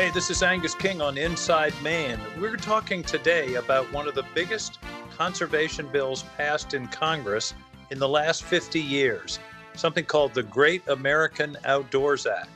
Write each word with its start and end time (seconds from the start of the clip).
Hey, 0.00 0.10
this 0.10 0.30
is 0.30 0.42
Angus 0.42 0.74
King 0.74 1.02
on 1.02 1.18
Inside 1.18 1.74
Maine. 1.82 2.18
We're 2.40 2.56
talking 2.56 3.02
today 3.02 3.56
about 3.56 3.92
one 3.92 4.08
of 4.08 4.14
the 4.14 4.24
biggest 4.34 4.78
conservation 5.14 5.88
bills 5.92 6.24
passed 6.38 6.72
in 6.72 6.88
Congress 6.88 7.52
in 7.90 7.98
the 7.98 8.08
last 8.08 8.44
50 8.44 8.80
years, 8.80 9.38
something 9.74 10.06
called 10.06 10.32
the 10.32 10.42
Great 10.42 10.88
American 10.88 11.54
Outdoors 11.66 12.24
Act, 12.24 12.48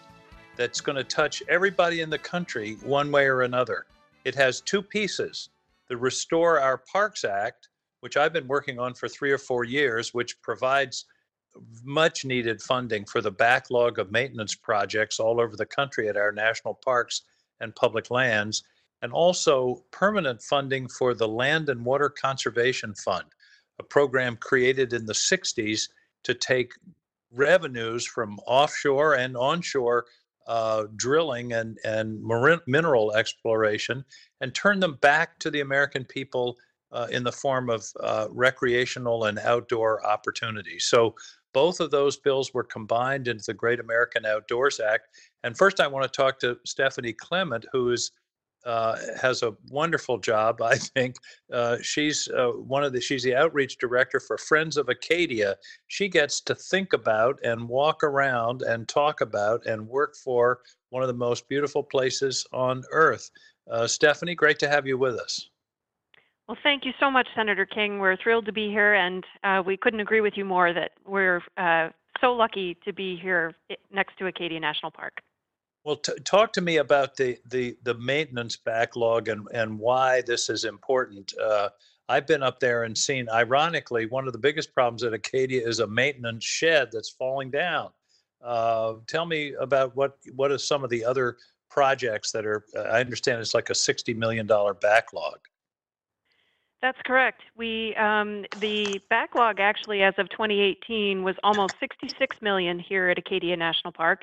that's 0.57 0.81
going 0.81 0.97
to 0.97 1.05
touch 1.05 1.43
everybody 1.47 2.01
in 2.01 2.09
the 2.09 2.17
country 2.17 2.79
one 2.83 3.13
way 3.13 3.27
or 3.27 3.43
another. 3.43 3.85
It 4.25 4.35
has 4.37 4.63
two 4.63 4.81
pieces 4.81 5.51
the 5.91 5.99
Restore 5.99 6.59
Our 6.59 6.79
Parks 6.79 7.25
Act, 7.25 7.69
which 8.01 8.17
I've 8.17 8.33
been 8.33 8.49
working 8.49 8.79
on 8.79 8.95
for 8.95 9.07
three 9.07 9.31
or 9.31 9.39
four 9.39 9.65
years, 9.65 10.15
which 10.15 10.41
provides 10.41 11.05
much 11.85 12.25
needed 12.25 12.63
funding 12.63 13.05
for 13.05 13.21
the 13.21 13.31
backlog 13.31 13.99
of 13.99 14.11
maintenance 14.11 14.55
projects 14.55 15.21
all 15.21 15.39
over 15.39 15.57
the 15.57 15.67
country 15.67 16.09
at 16.09 16.17
our 16.17 16.33
national 16.33 16.73
parks 16.73 17.21
and 17.61 17.75
public 17.75 18.11
lands, 18.11 18.65
and 19.03 19.13
also 19.13 19.85
permanent 19.91 20.43
funding 20.43 20.89
for 20.89 21.15
the 21.15 21.29
Land 21.29 21.69
and 21.69 21.85
Water 21.85 22.09
Conservation 22.09 22.95
Fund, 22.95 23.27
a 23.79 23.83
program 23.83 24.37
created 24.37 24.93
in 24.93 25.07
the 25.07 25.13
60s 25.13 25.89
to 26.25 26.35
take 26.35 26.73
revenues 27.31 28.07
from 28.07 28.39
offshore 28.47 29.15
and 29.15 29.37
onshore 29.37 30.07
uh, 30.47 30.85
drilling 30.97 31.53
and, 31.53 31.79
and 31.85 32.23
mineral 32.67 33.15
exploration 33.15 34.05
and 34.41 34.55
turn 34.55 34.81
them 34.81 34.99
back 35.01 35.39
to 35.39 35.51
the 35.51 35.61
American 35.61 36.05
people 36.05 36.57
uh, 36.93 37.07
in 37.11 37.25
the 37.25 37.33
form 37.33 37.71
of 37.71 37.87
uh, 38.01 38.29
recreational 38.31 39.25
and 39.25 39.39
outdoor 39.39 40.07
opportunities. 40.07 40.85
So 40.85 41.15
both 41.55 41.81
of 41.81 41.91
those 41.91 42.19
bills 42.19 42.53
were 42.53 42.65
combined 42.65 43.29
into 43.29 43.45
the 43.47 43.55
Great 43.55 43.81
American 43.81 44.27
Outdoors 44.27 44.81
Act. 44.81 45.09
And 45.45 45.57
first, 45.57 45.81
I 45.81 45.87
want 45.87 46.05
to 46.05 46.15
talk 46.15 46.39
to 46.41 46.59
Stephanie 46.67 47.15
Clement, 47.15 47.65
who 47.73 47.93
is 47.93 48.11
uh, 48.67 48.97
has 49.21 49.43
a 49.43 49.55
wonderful 49.69 50.19
job. 50.19 50.61
I 50.63 50.77
think 50.77 51.17
uh, 51.53 51.79
she's 51.81 52.29
uh, 52.29 52.49
one 52.49 52.85
of 52.85 52.93
the 52.93 53.01
she's 53.01 53.23
the 53.23 53.35
outreach 53.35 53.79
director 53.79 54.21
for 54.21 54.37
Friends 54.37 54.77
of 54.77 54.89
Acadia. 54.89 55.57
She 55.89 56.09
gets 56.09 56.41
to 56.43 56.55
think 56.55 56.93
about 56.93 57.39
and 57.45 57.69
walk 57.69 58.03
around 58.03 58.63
and 58.63 58.89
talk 58.89 59.21
about 59.21 59.65
and 59.67 59.87
work 59.87 60.17
for 60.17 60.61
one 60.91 61.03
of 61.03 61.09
the 61.09 61.15
most 61.15 61.49
beautiful 61.49 61.83
places 61.83 62.47
on 62.53 62.83
earth. 62.91 63.31
Uh, 63.71 63.87
Stephanie, 63.87 64.35
great 64.35 64.59
to 64.59 64.69
have 64.69 64.87
you 64.87 64.99
with 64.99 65.17
us. 65.17 65.51
Well, 66.47 66.59
thank 66.63 66.85
you 66.85 66.93
so 67.01 67.11
much, 67.11 67.27
Senator 67.35 67.65
King. 67.65 67.99
We're 67.99 68.17
thrilled 68.17 68.45
to 68.47 68.53
be 68.53 68.69
here, 68.69 68.95
and 68.95 69.25
uh, 69.45 69.63
we 69.65 69.79
couldn't 69.79 70.01
agree 70.01 70.21
with 70.21 70.35
you 70.37 70.45
more 70.45 70.75
that 70.75 70.93
we're 71.07 71.43
uh, 71.57 71.89
so 72.21 72.35
lucky 72.35 72.77
to 72.85 72.93
be 72.93 73.17
here 73.17 73.55
eh, 73.71 73.77
next 73.91 74.19
to 74.19 74.27
Acadia 74.27 74.61
National 74.61 74.91
Park. 74.91 75.23
Well, 75.85 75.97
t- 75.97 76.13
talk 76.25 76.53
to 76.55 76.61
me 76.61 76.79
about 76.79 77.17
the, 77.17 77.39
the, 77.51 77.77
the 77.83 77.95
maintenance 77.95 78.57
backlog 78.57 79.29
and, 79.29 79.49
and 79.55 79.79
why 79.79 80.23
this 80.27 80.51
is 80.51 80.65
important. 80.65 81.33
Uh, 81.43 81.71
I've 82.11 82.27
been 82.27 82.43
up 82.43 82.61
there 82.61 82.83
and 82.85 82.97
seen, 82.97 83.27
ironically, 83.31 84.05
one 84.07 84.27
of 84.27 84.35
the 84.35 84.39
biggest 84.39 84.75
problems 84.75 85.03
at 85.03 85.15
Acadia 85.15 85.67
is 85.67 85.81
a 85.81 85.87
maintenance 85.87 86.45
shed 86.45 86.91
that's 86.93 87.09
falling 87.09 87.51
down. 87.51 87.91
Uh, 88.43 88.95
tell 89.07 89.25
me 89.25 89.55
about 89.59 89.97
what 89.97 90.19
what 90.35 90.53
are 90.53 90.59
some 90.59 90.85
of 90.85 90.91
the 90.91 91.03
other 91.03 91.39
projects 91.71 92.31
that 92.33 92.45
are. 92.45 92.67
I 92.77 93.01
understand 93.01 93.41
it's 93.41 93.55
like 93.55 93.71
a 93.71 93.75
sixty 93.75 94.13
million 94.13 94.47
dollar 94.47 94.75
backlog. 94.75 95.39
That's 96.85 96.99
correct. 97.07 97.41
We 97.57 97.97
um, 97.97 98.45
the 98.61 99.01
backlog 99.09 99.59
actually, 99.59 100.03
as 100.03 100.13
of 100.19 100.29
2018, 100.29 101.23
was 101.23 101.35
almost 101.43 101.73
66 101.81 102.37
million 102.43 102.79
here 102.79 103.09
at 103.09 103.17
Acadia 103.17 103.57
National 103.57 103.91
Park, 103.91 104.21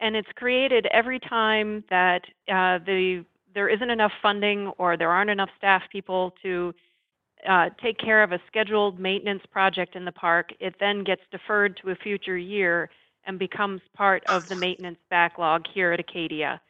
and 0.00 0.14
it's 0.14 0.28
created 0.36 0.86
every 0.92 1.18
time 1.18 1.82
that 1.90 2.22
uh, 2.48 2.78
the 2.86 3.24
there 3.52 3.68
isn't 3.68 3.90
enough 3.90 4.12
funding 4.22 4.68
or 4.78 4.96
there 4.96 5.10
aren't 5.10 5.30
enough 5.30 5.48
staff 5.58 5.82
people 5.90 6.32
to 6.40 6.72
uh, 7.48 7.70
take 7.82 7.98
care 7.98 8.22
of 8.22 8.30
a 8.30 8.38
scheduled 8.46 9.00
maintenance 9.00 9.42
project 9.50 9.96
in 9.96 10.04
the 10.04 10.12
park. 10.12 10.50
It 10.60 10.76
then 10.78 11.02
gets 11.02 11.22
deferred 11.32 11.80
to 11.82 11.90
a 11.90 11.96
future 11.96 12.38
year 12.38 12.90
and 13.26 13.40
becomes 13.40 13.80
part 13.96 14.22
of 14.28 14.48
the 14.48 14.54
maintenance 14.54 14.98
backlog 15.10 15.64
here 15.74 15.90
at 15.90 15.98
Acadia. 15.98 16.60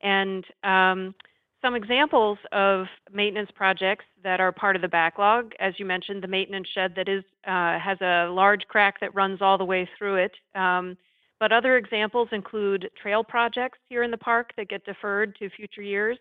And 0.00 0.44
um, 0.62 1.12
some 1.62 1.74
examples 1.74 2.38
of 2.50 2.86
maintenance 3.12 3.50
projects 3.54 4.04
that 4.24 4.40
are 4.40 4.52
part 4.52 4.76
of 4.76 4.82
the 4.82 4.88
backlog, 4.88 5.52
as 5.60 5.74
you 5.78 5.86
mentioned, 5.86 6.22
the 6.22 6.28
maintenance 6.28 6.68
shed 6.74 6.92
that 6.96 7.08
is 7.08 7.24
uh, 7.46 7.78
has 7.78 8.00
a 8.00 8.28
large 8.30 8.62
crack 8.68 9.00
that 9.00 9.14
runs 9.14 9.40
all 9.40 9.56
the 9.56 9.64
way 9.64 9.88
through 9.96 10.16
it. 10.16 10.32
Um, 10.54 10.96
but 11.38 11.52
other 11.52 11.76
examples 11.76 12.28
include 12.32 12.90
trail 13.00 13.24
projects 13.24 13.78
here 13.88 14.02
in 14.02 14.10
the 14.10 14.16
park 14.16 14.52
that 14.56 14.68
get 14.68 14.84
deferred 14.84 15.36
to 15.36 15.50
future 15.50 15.82
years. 15.82 16.18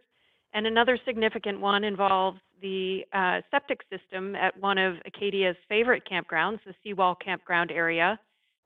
And 0.53 0.67
another 0.67 0.97
significant 1.05 1.59
one 1.59 1.83
involves 1.83 2.39
the 2.61 3.05
uh, 3.13 3.41
septic 3.49 3.81
system 3.91 4.35
at 4.35 4.59
one 4.59 4.77
of 4.77 4.95
Acadia's 5.05 5.55
favorite 5.69 6.03
campgrounds, 6.11 6.59
the 6.65 6.73
Seawall 6.83 7.15
Campground 7.15 7.71
area. 7.71 8.19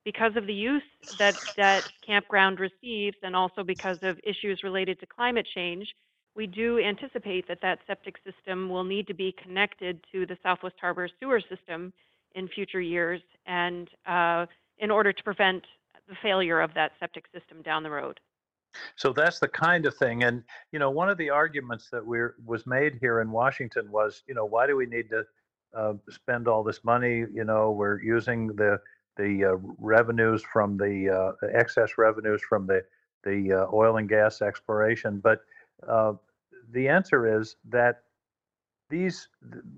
Because 0.03 0.35
of 0.35 0.46
the 0.46 0.53
use 0.53 0.84
that 1.18 1.35
that 1.58 1.90
campground 2.06 2.59
receives, 2.59 3.18
and 3.24 3.35
also 3.35 3.64
because 3.64 3.97
of 4.03 4.19
issues 4.24 4.62
related 4.64 5.00
to 5.00 5.08
climate 5.08 5.47
change, 5.56 5.88
we 6.35 6.47
do 6.47 6.79
anticipate 6.79 7.47
that 7.47 7.62
that 7.62 7.79
septic 7.88 8.16
system 8.25 8.69
will 8.69 8.84
need 8.84 9.07
to 9.07 9.13
be 9.13 9.34
connected 9.41 10.03
to 10.12 10.25
the 10.25 10.38
Southwest 10.44 10.75
Harbor 10.79 11.09
sewer 11.19 11.40
system 11.40 11.94
in 12.34 12.47
future 12.50 12.81
years, 12.81 13.22
and 13.46 13.90
uh, 14.06 14.46
in 14.79 14.91
order 14.91 15.13
to 15.13 15.23
prevent 15.23 15.63
the 16.09 16.16
failure 16.22 16.59
of 16.59 16.73
that 16.73 16.91
septic 17.00 17.25
system 17.34 17.62
down 17.62 17.81
the 17.81 17.90
road. 17.90 18.19
So 18.97 19.13
that's 19.13 19.40
the 19.40 19.47
kind 19.47 19.85
of 19.85 19.96
thing, 19.96 20.23
and 20.23 20.44
you 20.73 20.79
know, 20.79 20.90
one 20.90 21.09
of 21.09 21.18
the 21.18 21.29
arguments 21.29 21.90
that 21.91 22.06
we 22.06 22.19
was 22.46 22.67
made 22.67 22.97
here 23.00 23.22
in 23.22 23.31
Washington 23.31 23.90
was, 23.90 24.23
you 24.28 24.35
know, 24.35 24.44
why 24.44 24.67
do 24.67 24.75
we 24.75 24.85
need 24.85 25.09
to 25.12 25.25
uh, 25.73 25.94
spend 26.09 26.50
all 26.50 26.63
this 26.63 26.84
money? 26.84 27.23
You 27.34 27.46
know, 27.46 27.72
we're 27.72 28.02
using 28.02 28.47
the 28.47 28.79
the 29.17 29.46
uh, 29.46 29.56
revenues 29.78 30.44
from 30.44 30.75
the, 30.75 31.09
uh, 31.09 31.47
excess 31.53 31.97
revenues 31.97 32.41
from 32.41 32.67
the 32.67 32.84
the 33.23 33.53
uh, 33.53 33.67
oil 33.73 33.96
and 33.96 34.09
gas 34.09 34.41
exploration, 34.41 35.19
but 35.19 35.40
uh, 35.88 36.13
the 36.75 36.90
answer 36.90 37.40
is 37.40 37.56
that 37.69 38.02
these, 38.90 39.28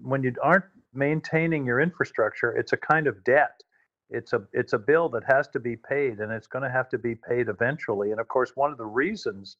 when 0.02 0.24
you 0.24 0.34
aren't 0.44 0.66
maintaining 0.94 1.66
your 1.66 1.80
infrastructure, 1.80 2.52
it's 2.58 2.74
a 2.74 2.78
kind 2.78 3.08
of 3.08 3.24
debt. 3.24 3.62
It's 4.09 4.34
a 4.34 4.41
it's 4.52 4.74
a 4.74 4.80
bill 4.80 5.09
that 5.09 5.24
has 5.25 5.47
to 5.50 5.59
be 5.59 5.75
paid, 5.75 6.19
and 6.19 6.31
it's 6.31 6.47
going 6.47 6.63
to 6.63 6.72
have 6.72 6.90
to 6.90 6.97
be 6.97 7.16
paid 7.16 7.50
eventually. 7.50 8.12
And 8.12 8.19
of 8.19 8.28
course, 8.28 8.52
one 8.56 8.72
of 8.72 8.78
the 8.78 8.86
reasons 8.86 9.57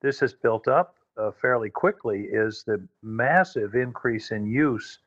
this 0.00 0.20
has 0.20 0.32
built 0.32 0.66
up 0.68 0.96
uh, 1.16 1.30
fairly 1.32 1.68
quickly 1.68 2.22
is 2.30 2.64
the 2.66 2.86
massive 3.02 3.74
increase 3.74 4.30
in 4.30 4.46
use 4.46 5.00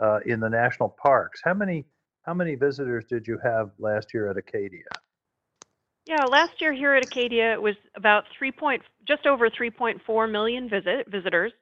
uh, 0.00 0.18
in 0.26 0.40
the 0.40 0.50
national 0.50 0.90
parks. 0.90 1.40
How 1.42 1.54
many 1.54 1.86
how 2.22 2.34
many 2.34 2.56
visitors 2.56 3.04
did 3.08 3.26
you 3.26 3.38
have 3.42 3.70
last 3.78 4.12
year 4.12 4.30
at 4.30 4.36
Acadia? 4.36 4.84
Yeah, 6.06 6.24
last 6.24 6.60
year 6.60 6.72
here 6.72 6.94
at 6.94 7.02
Acadia 7.02 7.52
it 7.52 7.62
was 7.62 7.76
about 7.96 8.24
three 8.36 8.52
point, 8.52 8.82
just 9.06 9.26
over 9.26 9.48
3.4 9.48 10.30
million 10.30 10.68
visit 10.68 11.08
visitors, 11.08 11.52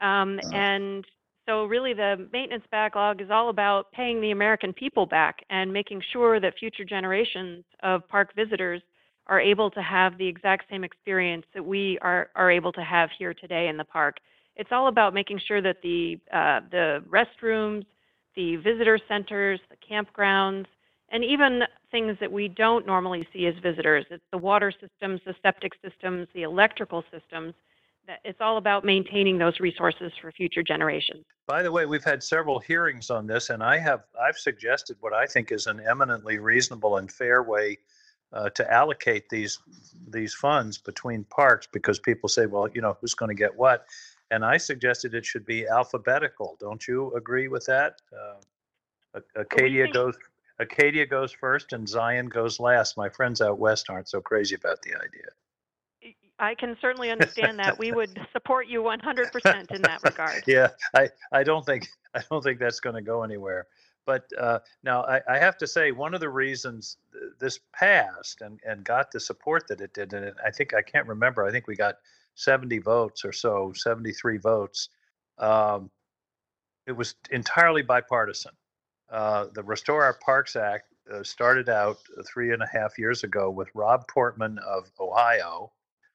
um, 0.00 0.40
uh-huh. 0.42 0.56
and 0.56 1.04
so 1.46 1.66
really 1.66 1.92
the 1.92 2.28
maintenance 2.32 2.64
backlog 2.70 3.20
is 3.20 3.30
all 3.30 3.50
about 3.50 3.92
paying 3.92 4.20
the 4.20 4.30
American 4.30 4.72
people 4.72 5.06
back 5.06 5.44
and 5.50 5.72
making 5.72 6.02
sure 6.12 6.40
that 6.40 6.54
future 6.58 6.84
generations 6.84 7.64
of 7.82 8.08
park 8.08 8.34
visitors 8.34 8.82
are 9.26 9.40
able 9.40 9.70
to 9.70 9.82
have 9.82 10.18
the 10.18 10.26
exact 10.26 10.68
same 10.70 10.84
experience 10.84 11.44
that 11.54 11.64
we 11.64 11.98
are 12.02 12.30
are 12.34 12.50
able 12.50 12.72
to 12.72 12.82
have 12.82 13.10
here 13.18 13.32
today 13.32 13.68
in 13.68 13.76
the 13.76 13.84
park. 13.84 14.16
It's 14.56 14.70
all 14.72 14.88
about 14.88 15.14
making 15.14 15.40
sure 15.46 15.62
that 15.62 15.76
the 15.82 16.18
uh, 16.32 16.60
the 16.70 17.04
restrooms, 17.08 17.84
the 18.34 18.56
visitor 18.56 18.98
centers, 19.08 19.60
the 19.70 19.76
campgrounds, 19.76 20.66
and 21.14 21.24
even 21.24 21.62
things 21.92 22.16
that 22.20 22.30
we 22.30 22.48
don't 22.48 22.86
normally 22.86 23.26
see 23.32 23.46
as 23.46 23.54
visitors. 23.62 24.04
It's 24.10 24.24
the 24.32 24.38
water 24.38 24.72
systems, 24.72 25.20
the 25.24 25.34
septic 25.42 25.72
systems, 25.82 26.26
the 26.34 26.42
electrical 26.42 27.04
systems. 27.10 27.54
That 28.06 28.18
it's 28.24 28.40
all 28.40 28.58
about 28.58 28.84
maintaining 28.84 29.38
those 29.38 29.60
resources 29.60 30.12
for 30.20 30.30
future 30.32 30.62
generations. 30.62 31.24
By 31.46 31.62
the 31.62 31.72
way, 31.72 31.86
we've 31.86 32.04
had 32.04 32.22
several 32.22 32.58
hearings 32.58 33.08
on 33.08 33.26
this, 33.26 33.48
and 33.48 33.62
I 33.62 33.78
have 33.78 34.02
I've 34.20 34.36
suggested 34.36 34.96
what 35.00 35.14
I 35.14 35.24
think 35.24 35.52
is 35.52 35.66
an 35.68 35.80
eminently 35.88 36.38
reasonable 36.38 36.98
and 36.98 37.10
fair 37.10 37.42
way 37.42 37.78
uh, 38.32 38.50
to 38.50 38.70
allocate 38.70 39.30
these 39.30 39.60
these 40.08 40.34
funds 40.34 40.76
between 40.76 41.24
parks 41.24 41.66
because 41.72 41.98
people 41.98 42.28
say, 42.28 42.44
well, 42.44 42.68
you 42.74 42.82
know, 42.82 42.98
who's 43.00 43.14
going 43.14 43.30
to 43.30 43.34
get 43.34 43.56
what? 43.56 43.86
And 44.32 44.44
I 44.44 44.58
suggested 44.58 45.14
it 45.14 45.24
should 45.24 45.46
be 45.46 45.66
alphabetical. 45.66 46.56
Don't 46.60 46.86
you 46.86 47.14
agree 47.14 47.48
with 47.48 47.64
that? 47.66 48.02
Uh, 48.12 49.20
Acadia 49.36 49.90
goes 49.92 50.16
Acadia 50.58 51.06
goes 51.06 51.32
first 51.32 51.72
and 51.72 51.88
Zion 51.88 52.26
goes 52.26 52.60
last. 52.60 52.96
My 52.96 53.08
friends 53.08 53.40
out 53.40 53.58
west 53.58 53.86
aren't 53.90 54.08
so 54.08 54.20
crazy 54.20 54.54
about 54.54 54.80
the 54.82 54.94
idea. 54.94 56.14
I 56.38 56.54
can 56.54 56.76
certainly 56.80 57.10
understand 57.10 57.58
that. 57.60 57.78
We 57.78 57.92
would 57.92 58.18
support 58.32 58.66
you 58.66 58.82
100% 58.82 59.70
in 59.72 59.82
that 59.82 60.02
regard. 60.02 60.42
yeah, 60.46 60.68
I, 60.94 61.08
I 61.32 61.44
don't 61.44 61.64
think 61.64 61.86
I 62.14 62.22
don't 62.30 62.42
think 62.42 62.58
that's 62.58 62.80
going 62.80 62.96
to 62.96 63.02
go 63.02 63.22
anywhere. 63.22 63.66
But 64.06 64.24
uh, 64.38 64.58
now 64.82 65.02
I, 65.04 65.20
I, 65.28 65.38
have 65.38 65.56
to 65.58 65.66
say 65.66 65.90
one 65.90 66.12
of 66.12 66.20
the 66.20 66.28
reasons 66.28 66.98
this 67.38 67.60
passed 67.72 68.42
and, 68.42 68.60
and 68.62 68.84
got 68.84 69.10
the 69.10 69.18
support 69.18 69.66
that 69.68 69.80
it 69.80 69.94
did, 69.94 70.12
and 70.12 70.34
I 70.44 70.50
think 70.50 70.74
I 70.74 70.82
can't 70.82 71.06
remember. 71.06 71.46
I 71.46 71.50
think 71.50 71.66
we 71.66 71.74
got 71.74 71.96
70 72.34 72.80
votes 72.80 73.24
or 73.24 73.32
so, 73.32 73.72
73 73.74 74.36
votes. 74.38 74.90
Um, 75.38 75.90
it 76.86 76.92
was 76.92 77.14
entirely 77.30 77.80
bipartisan. 77.80 78.52
Uh, 79.10 79.46
the 79.54 79.62
Restore 79.62 80.04
Our 80.04 80.14
Parks 80.14 80.56
Act 80.56 80.86
uh, 81.12 81.22
started 81.22 81.68
out 81.68 81.98
three 82.26 82.52
and 82.52 82.62
a 82.62 82.68
half 82.72 82.98
years 82.98 83.24
ago 83.24 83.50
with 83.50 83.68
Rob 83.74 84.06
Portman 84.08 84.58
of 84.66 84.90
Ohio, 84.98 85.72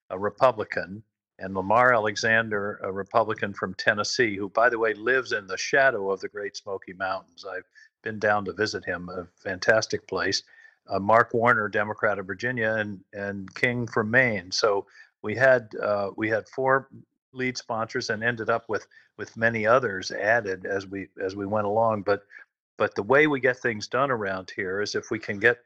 a 0.10 0.18
Republican, 0.18 1.04
and 1.38 1.54
Lamar 1.54 1.94
Alexander, 1.94 2.80
a 2.84 2.92
Republican 2.92 3.54
from 3.54 3.74
Tennessee, 3.76 4.36
who, 4.36 4.50
by 4.50 4.70
the 4.70 4.80
way, 4.80 4.94
lives 4.94 5.32
in 5.32 5.48
the 5.48 5.58
shadow 5.58 6.12
of 6.12 6.20
the 6.20 6.28
Great 6.28 6.58
Smoky 6.58 6.94
Mountains. 6.94 7.46
I've 7.50 7.68
been 8.04 8.20
down 8.20 8.46
to 8.46 8.54
visit 8.54 8.84
him, 8.84 9.10
a 9.10 9.26
fantastic 9.36 10.08
place. 10.08 10.44
Uh, 10.88 11.00
Mark 11.00 11.34
Warner, 11.34 11.70
Democrat 11.70 12.20
of 12.20 12.26
Virginia, 12.26 12.76
and 12.80 13.00
and 13.14 13.54
King 13.54 13.86
from 13.88 14.10
Maine. 14.10 14.52
So 14.52 14.88
we 15.22 15.36
had 15.36 15.70
uh, 15.82 16.10
we 16.18 16.30
had 16.30 16.50
four 16.50 16.90
lead 17.32 17.58
sponsors 17.58 18.10
and 18.10 18.24
ended 18.24 18.50
up 18.50 18.68
with 18.68 18.88
with 19.18 19.38
many 19.38 19.68
others 19.68 20.12
added 20.12 20.66
as 20.66 20.88
we 20.88 21.08
as 21.24 21.36
we 21.36 21.46
went 21.46 21.68
along. 21.68 22.04
But 22.04 22.24
but 22.80 22.96
the 22.96 23.04
way 23.04 23.28
we 23.28 23.42
get 23.42 23.58
things 23.58 23.88
done 23.88 24.10
around 24.10 24.52
here 24.56 24.82
is 24.82 24.96
if 24.96 25.12
we 25.12 25.20
can 25.20 25.38
get 25.38 25.60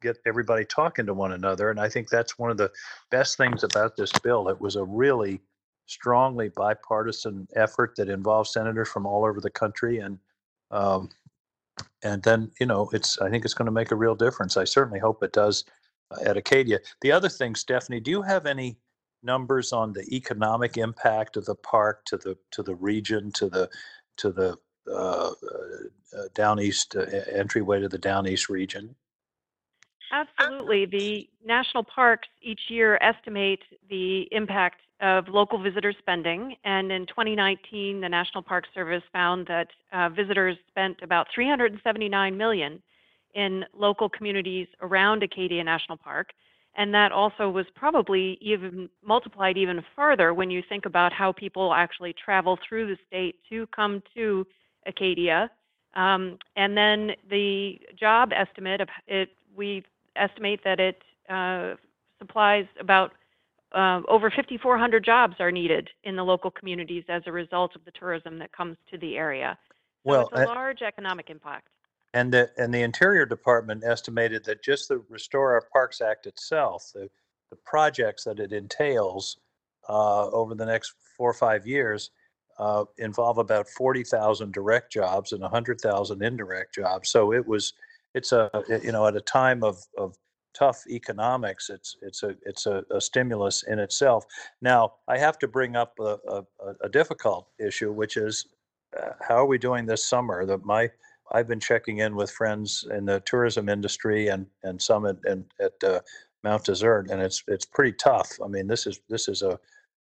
get 0.00 0.18
everybody 0.26 0.64
talking 0.64 1.06
to 1.06 1.14
one 1.14 1.32
another. 1.32 1.70
And 1.70 1.80
I 1.80 1.88
think 1.88 2.08
that's 2.08 2.38
one 2.38 2.50
of 2.50 2.56
the 2.56 2.70
best 3.10 3.36
things 3.36 3.62
about 3.62 3.96
this 3.96 4.12
bill. 4.22 4.48
It 4.48 4.60
was 4.60 4.76
a 4.76 4.84
really 4.84 5.40
strongly 5.86 6.50
bipartisan 6.50 7.46
effort 7.56 7.94
that 7.96 8.08
involved 8.08 8.50
senators 8.50 8.88
from 8.88 9.06
all 9.06 9.24
over 9.24 9.40
the 9.40 9.50
country. 9.50 9.98
And 9.98 10.18
um, 10.70 11.10
and 12.02 12.22
then 12.22 12.50
you 12.58 12.66
know 12.66 12.88
it's 12.92 13.18
I 13.20 13.28
think 13.28 13.44
it's 13.44 13.54
going 13.54 13.66
to 13.66 13.72
make 13.72 13.92
a 13.92 13.96
real 13.96 14.14
difference. 14.14 14.56
I 14.56 14.64
certainly 14.64 15.00
hope 15.00 15.22
it 15.22 15.32
does 15.32 15.64
uh, 16.10 16.22
at 16.24 16.38
Acadia. 16.38 16.78
The 17.02 17.12
other 17.12 17.28
thing, 17.28 17.54
Stephanie, 17.54 18.00
do 18.00 18.10
you 18.10 18.22
have 18.22 18.46
any 18.46 18.78
numbers 19.22 19.72
on 19.72 19.92
the 19.92 20.06
economic 20.14 20.78
impact 20.78 21.36
of 21.36 21.44
the 21.44 21.54
park 21.54 22.04
to 22.06 22.16
the 22.16 22.36
to 22.52 22.62
the 22.62 22.74
region 22.74 23.30
to 23.32 23.50
the 23.50 23.68
to 24.16 24.32
the 24.32 24.56
uh, 24.90 25.30
uh, 25.30 25.32
down 26.34 26.60
east 26.60 26.96
uh, 26.96 27.06
entryway 27.32 27.80
to 27.80 27.88
the 27.88 27.98
down 27.98 28.26
east 28.26 28.48
region? 28.48 28.94
Absolutely. 30.12 30.86
The 30.86 31.28
national 31.44 31.82
parks 31.82 32.28
each 32.40 32.60
year 32.68 32.98
estimate 33.00 33.60
the 33.90 34.28
impact 34.30 34.80
of 35.00 35.28
local 35.28 35.60
visitor 35.60 35.92
spending. 35.98 36.54
And 36.64 36.92
in 36.92 37.06
2019, 37.06 38.00
the 38.00 38.08
National 38.08 38.42
Park 38.42 38.64
Service 38.72 39.02
found 39.12 39.46
that 39.48 39.68
uh, 39.92 40.08
visitors 40.10 40.56
spent 40.68 40.98
about 41.02 41.26
379 41.34 42.36
million 42.36 42.80
in 43.34 43.64
local 43.76 44.08
communities 44.08 44.68
around 44.80 45.22
Acadia 45.22 45.64
National 45.64 45.98
Park. 45.98 46.30
And 46.76 46.94
that 46.94 47.12
also 47.12 47.50
was 47.50 47.66
probably 47.74 48.38
even 48.40 48.88
multiplied 49.04 49.56
even 49.56 49.82
further 49.94 50.34
when 50.34 50.50
you 50.50 50.62
think 50.68 50.86
about 50.86 51.12
how 51.12 51.32
people 51.32 51.72
actually 51.72 52.14
travel 52.24 52.58
through 52.68 52.86
the 52.88 52.96
state 53.06 53.36
to 53.50 53.66
come 53.74 54.02
to 54.14 54.46
Acadia. 54.86 55.50
Um, 55.94 56.38
and 56.56 56.76
then 56.76 57.12
the 57.30 57.80
job 57.98 58.32
estimate 58.34 58.80
of 58.80 58.88
it, 59.06 59.30
we 59.56 59.84
estimate 60.16 60.60
that 60.64 60.80
it 60.80 61.02
uh, 61.28 61.74
supplies 62.18 62.66
about 62.80 63.12
uh, 63.74 64.02
over 64.08 64.30
5,400 64.30 65.04
jobs 65.04 65.34
are 65.40 65.50
needed 65.50 65.90
in 66.04 66.16
the 66.16 66.24
local 66.24 66.50
communities 66.50 67.04
as 67.08 67.22
a 67.26 67.32
result 67.32 67.74
of 67.74 67.84
the 67.84 67.90
tourism 67.90 68.38
that 68.38 68.52
comes 68.52 68.76
to 68.90 68.98
the 68.98 69.16
area. 69.16 69.58
So 70.04 70.10
well, 70.10 70.28
it's 70.32 70.42
a 70.42 70.44
large 70.44 70.82
economic 70.82 71.30
impact. 71.30 71.68
And 72.12 72.32
the 72.32 72.50
and 72.56 72.72
the 72.72 72.82
Interior 72.82 73.26
Department 73.26 73.82
estimated 73.84 74.44
that 74.44 74.62
just 74.62 74.88
the 74.88 75.02
Restore 75.08 75.54
Our 75.54 75.66
Parks 75.72 76.00
Act 76.00 76.26
itself, 76.26 76.92
the 76.94 77.10
the 77.50 77.56
projects 77.64 78.24
that 78.24 78.38
it 78.38 78.52
entails 78.52 79.38
uh, 79.88 80.28
over 80.30 80.54
the 80.54 80.64
next 80.64 80.94
four 81.16 81.30
or 81.30 81.34
five 81.34 81.66
years, 81.66 82.10
uh, 82.58 82.84
involve 82.98 83.38
about 83.38 83.68
40,000 83.68 84.52
direct 84.52 84.92
jobs 84.92 85.32
and 85.32 85.42
100,000 85.42 86.22
indirect 86.22 86.74
jobs. 86.74 87.10
So 87.10 87.32
it 87.32 87.46
was 87.46 87.72
it's 88.14 88.32
a 88.32 88.48
you 88.82 88.92
know 88.92 89.06
at 89.06 89.16
a 89.16 89.20
time 89.20 89.62
of 89.62 89.84
of 89.98 90.16
tough 90.56 90.84
economics 90.88 91.68
it's 91.68 91.96
it's 92.00 92.22
a 92.22 92.36
it's 92.46 92.66
a, 92.66 92.84
a 92.90 93.00
stimulus 93.00 93.64
in 93.64 93.78
itself. 93.78 94.24
Now 94.62 94.94
i 95.08 95.18
have 95.18 95.38
to 95.40 95.48
bring 95.48 95.76
up 95.76 95.94
a, 95.98 96.18
a, 96.28 96.44
a 96.82 96.88
difficult 96.88 97.48
issue 97.58 97.92
which 97.92 98.16
is 98.16 98.46
uh, 98.96 99.10
how 99.20 99.34
are 99.34 99.46
we 99.46 99.58
doing 99.58 99.84
this 99.86 100.08
summer? 100.08 100.46
That 100.46 100.64
my 100.64 100.90
i've 101.32 101.48
been 101.48 101.60
checking 101.60 101.98
in 101.98 102.14
with 102.14 102.30
friends 102.30 102.86
in 102.96 103.04
the 103.04 103.20
tourism 103.20 103.68
industry 103.68 104.28
and 104.28 104.46
and 104.62 104.80
some 104.80 105.06
at, 105.06 105.16
and 105.24 105.44
at 105.60 105.72
uh, 105.82 106.00
mount 106.44 106.64
desert 106.64 107.10
and 107.10 107.20
it's 107.20 107.42
it's 107.48 107.64
pretty 107.66 107.92
tough. 107.92 108.30
I 108.42 108.46
mean 108.46 108.68
this 108.68 108.86
is 108.86 109.00
this 109.08 109.26
is 109.28 109.42
a 109.42 109.58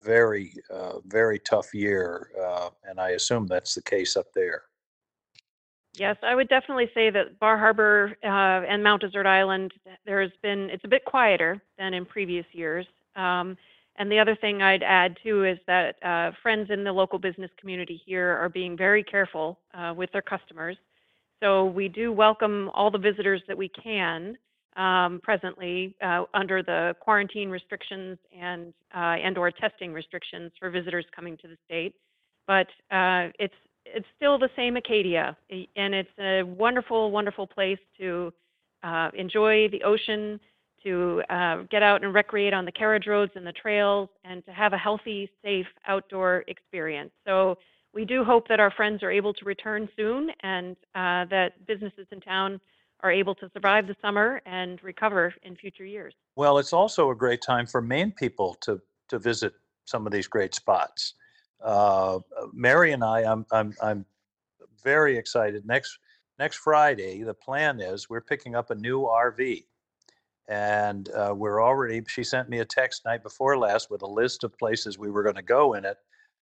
very 0.03 0.53
uh, 0.71 0.99
very 1.07 1.39
tough 1.39 1.75
year 1.75 2.31
uh, 2.43 2.71
and 2.85 3.01
i 3.01 3.11
assume 3.11 3.47
that's 3.47 3.75
the 3.75 3.83
case 3.83 4.17
up 4.17 4.27
there 4.35 4.65
Yes, 5.99 6.17
I 6.23 6.35
would 6.35 6.49
definitely 6.49 6.91
say 6.93 7.09
that 7.11 7.39
Bar 7.39 7.57
Harbor 7.57 8.17
uh, 8.23 8.27
and 8.71 8.83
Mount 8.83 9.01
Desert 9.01 9.27
Island, 9.27 9.73
there 10.05 10.21
has 10.21 10.31
been, 10.43 10.69
it's 10.71 10.85
a 10.85 10.89
bit 10.89 11.05
quieter 11.07 11.63
than 11.79 11.95
in 11.95 12.05
previous 12.05 12.45
years. 12.53 12.87
Um, 13.17 13.57
and 13.99 14.13
the 14.13 14.19
other 14.19 14.37
thing 14.37 14.63
I'd 14.63 14.83
add 14.83 15.17
too 15.23 15.45
is 15.45 15.59
that 15.67 15.97
uh, 16.05 16.33
friends 16.43 16.71
in 16.71 16.85
the 16.85 16.93
local 16.93 17.19
business 17.19 17.51
community 17.59 18.01
here 18.05 18.37
are 18.37 18.51
being 18.51 18.77
very 18.77 19.03
careful 19.03 19.59
uh, 19.73 19.95
with 19.97 20.13
their 20.13 20.23
customers. 20.23 20.77
So 21.43 21.65
we 21.65 21.89
do 21.89 22.13
welcome 22.13 22.71
all 22.75 22.91
the 22.91 22.99
visitors 22.99 23.43
that 23.49 23.57
we 23.57 23.71
can 23.71 24.37
um, 24.77 25.21
presently 25.23 25.95
uh, 26.03 26.25
under 26.35 26.63
the 26.63 26.95
quarantine 27.01 27.49
restrictions 27.49 28.19
and 28.39 28.73
uh, 28.95 29.17
and/or 29.25 29.51
testing 29.51 29.93
restrictions 29.93 30.53
for 30.59 30.71
visitors 30.71 31.05
coming 31.15 31.37
to 31.39 31.49
the 31.49 31.57
state. 31.65 31.95
But 32.47 32.67
uh, 32.91 33.33
it's 33.39 33.55
it's 33.85 34.07
still 34.17 34.39
the 34.39 34.51
same 34.57 34.77
Acadia, 34.77 35.37
and 35.51 35.95
it's 35.95 36.19
a 36.19 36.43
wonderful, 36.43 37.11
wonderful 37.11 37.47
place 37.47 37.79
to 37.99 38.33
uh, 38.83 39.11
enjoy 39.17 39.69
the 39.69 39.83
ocean, 39.83 40.41
to 40.83 41.23
uh, 41.31 41.63
get 41.71 41.83
out 41.83 42.05
and 42.05 42.13
recreate 42.15 42.53
on 42.53 42.65
the 42.65 42.73
carriage 42.73 43.07
roads 43.07 43.33
and 43.37 43.47
the 43.47 43.53
trails, 43.53 44.09
and 44.25 44.45
to 44.45 44.53
have 44.53 44.73
a 44.73 44.79
healthy, 44.79 45.31
safe 45.43 45.67
outdoor 45.87 46.45
experience. 46.49 47.11
So 47.25 47.57
we 47.95 48.05
do 48.05 48.25
hope 48.25 48.47
that 48.49 48.61
our 48.61 48.71
friends 48.73 49.03
are 49.03 49.11
able 49.11 49.33
to 49.35 49.45
return 49.45 49.89
soon, 49.97 50.31
and 50.43 50.77
uh, 50.95 51.25
that 51.31 51.53
businesses 51.67 52.07
in 52.11 52.21
town 52.21 52.61
are 53.07 53.13
able 53.13 53.35
to 53.37 53.49
survive 53.53 53.87
the 53.87 53.97
summer 54.03 54.41
and 54.47 54.83
recover 54.83 55.33
in 55.43 55.57
future 55.57 55.85
years. 55.85 56.15
Well, 56.37 56.59
it's 56.59 56.73
also 56.73 57.11
a 57.11 57.15
great 57.15 57.43
time 57.43 57.67
for 57.67 57.81
Maine 57.81 58.13
people 58.13 58.57
to 58.63 58.81
to 59.09 59.19
visit 59.19 59.55
some 59.85 60.05
of 60.07 60.13
these 60.13 60.27
great 60.27 60.53
spots 60.55 61.15
uh, 61.63 62.19
Mary 62.53 62.93
and 62.93 63.05
I, 63.05 63.21
I'm, 63.23 63.47
I'm, 63.51 63.75
I'm 63.83 64.05
very 64.83 65.17
excited. 65.17 65.67
Next, 65.67 65.99
next 66.39 66.57
Friday, 66.57 67.23
the 67.23 67.35
plan 67.35 67.81
is 67.81 68.09
we're 68.09 68.21
picking 68.21 68.55
up 68.55 68.71
a 68.71 68.75
new 68.75 69.03
RV. 69.03 69.65
And 70.49 71.09
uh, 71.09 71.35
we're 71.37 71.61
already, 71.61 72.03
she 72.07 72.23
sent 72.23 72.49
me 72.49 72.61
a 72.61 72.65
text 72.65 73.05
night 73.05 73.23
before 73.25 73.59
last 73.59 73.91
with 73.91 74.03
a 74.03 74.07
list 74.07 74.45
of 74.45 74.57
places 74.57 74.97
we 74.97 75.11
were 75.11 75.25
going 75.25 75.35
to 75.35 75.43
go 75.43 75.75
in 75.75 75.85
it 75.85 75.97